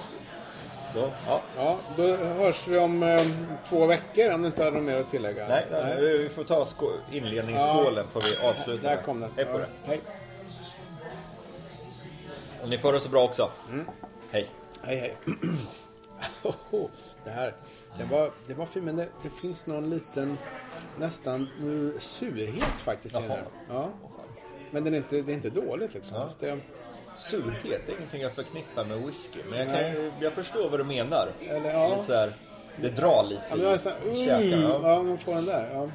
[0.92, 1.40] Så, ja.
[1.56, 5.10] ja, då hörs vi om ehm, två veckor om du inte har något mer att
[5.10, 5.48] tillägga.
[5.48, 9.04] Nej, nej, vi får ta skå- inledningsskålen får vi avsluta Där med.
[9.04, 9.30] kom den.
[9.36, 9.66] Hej på Ja, det.
[9.84, 10.00] Hej.
[12.62, 13.50] Och ni får det så bra också.
[13.70, 13.86] Mm.
[14.30, 14.50] Hej.
[14.82, 15.16] Hej, hej.
[17.24, 17.54] det här,
[17.98, 20.38] det var, det var fint, men det, det finns någon liten
[20.98, 21.48] nästan
[22.00, 23.44] surhet faktiskt i här.
[23.68, 23.90] Ja.
[24.74, 26.16] Men den är inte, det är inte dåligt liksom.
[26.16, 26.30] Ja.
[26.40, 26.60] Det,
[27.14, 29.38] Surhet, det är ingenting jag förknippar med whisky.
[29.50, 31.28] Men jag, kan, ju- jag förstår vad du menar.
[31.48, 31.88] Eller, ja.
[31.88, 32.32] Lite så här,
[32.76, 34.60] det drar lite ja, men så här, i mm, käken.
[34.60, 34.80] Ja.
[34.82, 35.70] ja, man får den där.
[35.74, 35.90] Ja.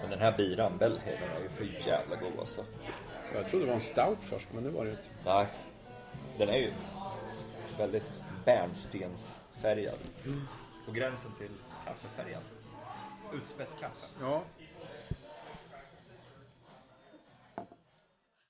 [0.00, 2.64] Men den här biran, Bellhaven, är ju för jävla god alltså.
[3.34, 5.02] Jag trodde det var en stout först, men det var det inte.
[5.24, 5.46] Nej,
[6.38, 6.72] den är ju
[7.78, 9.98] väldigt bärnstensfärgad.
[10.86, 11.50] På gränsen till
[11.84, 12.42] kaffefärgad.
[13.34, 14.06] Utspätt kaffe.
[14.20, 14.42] Ja,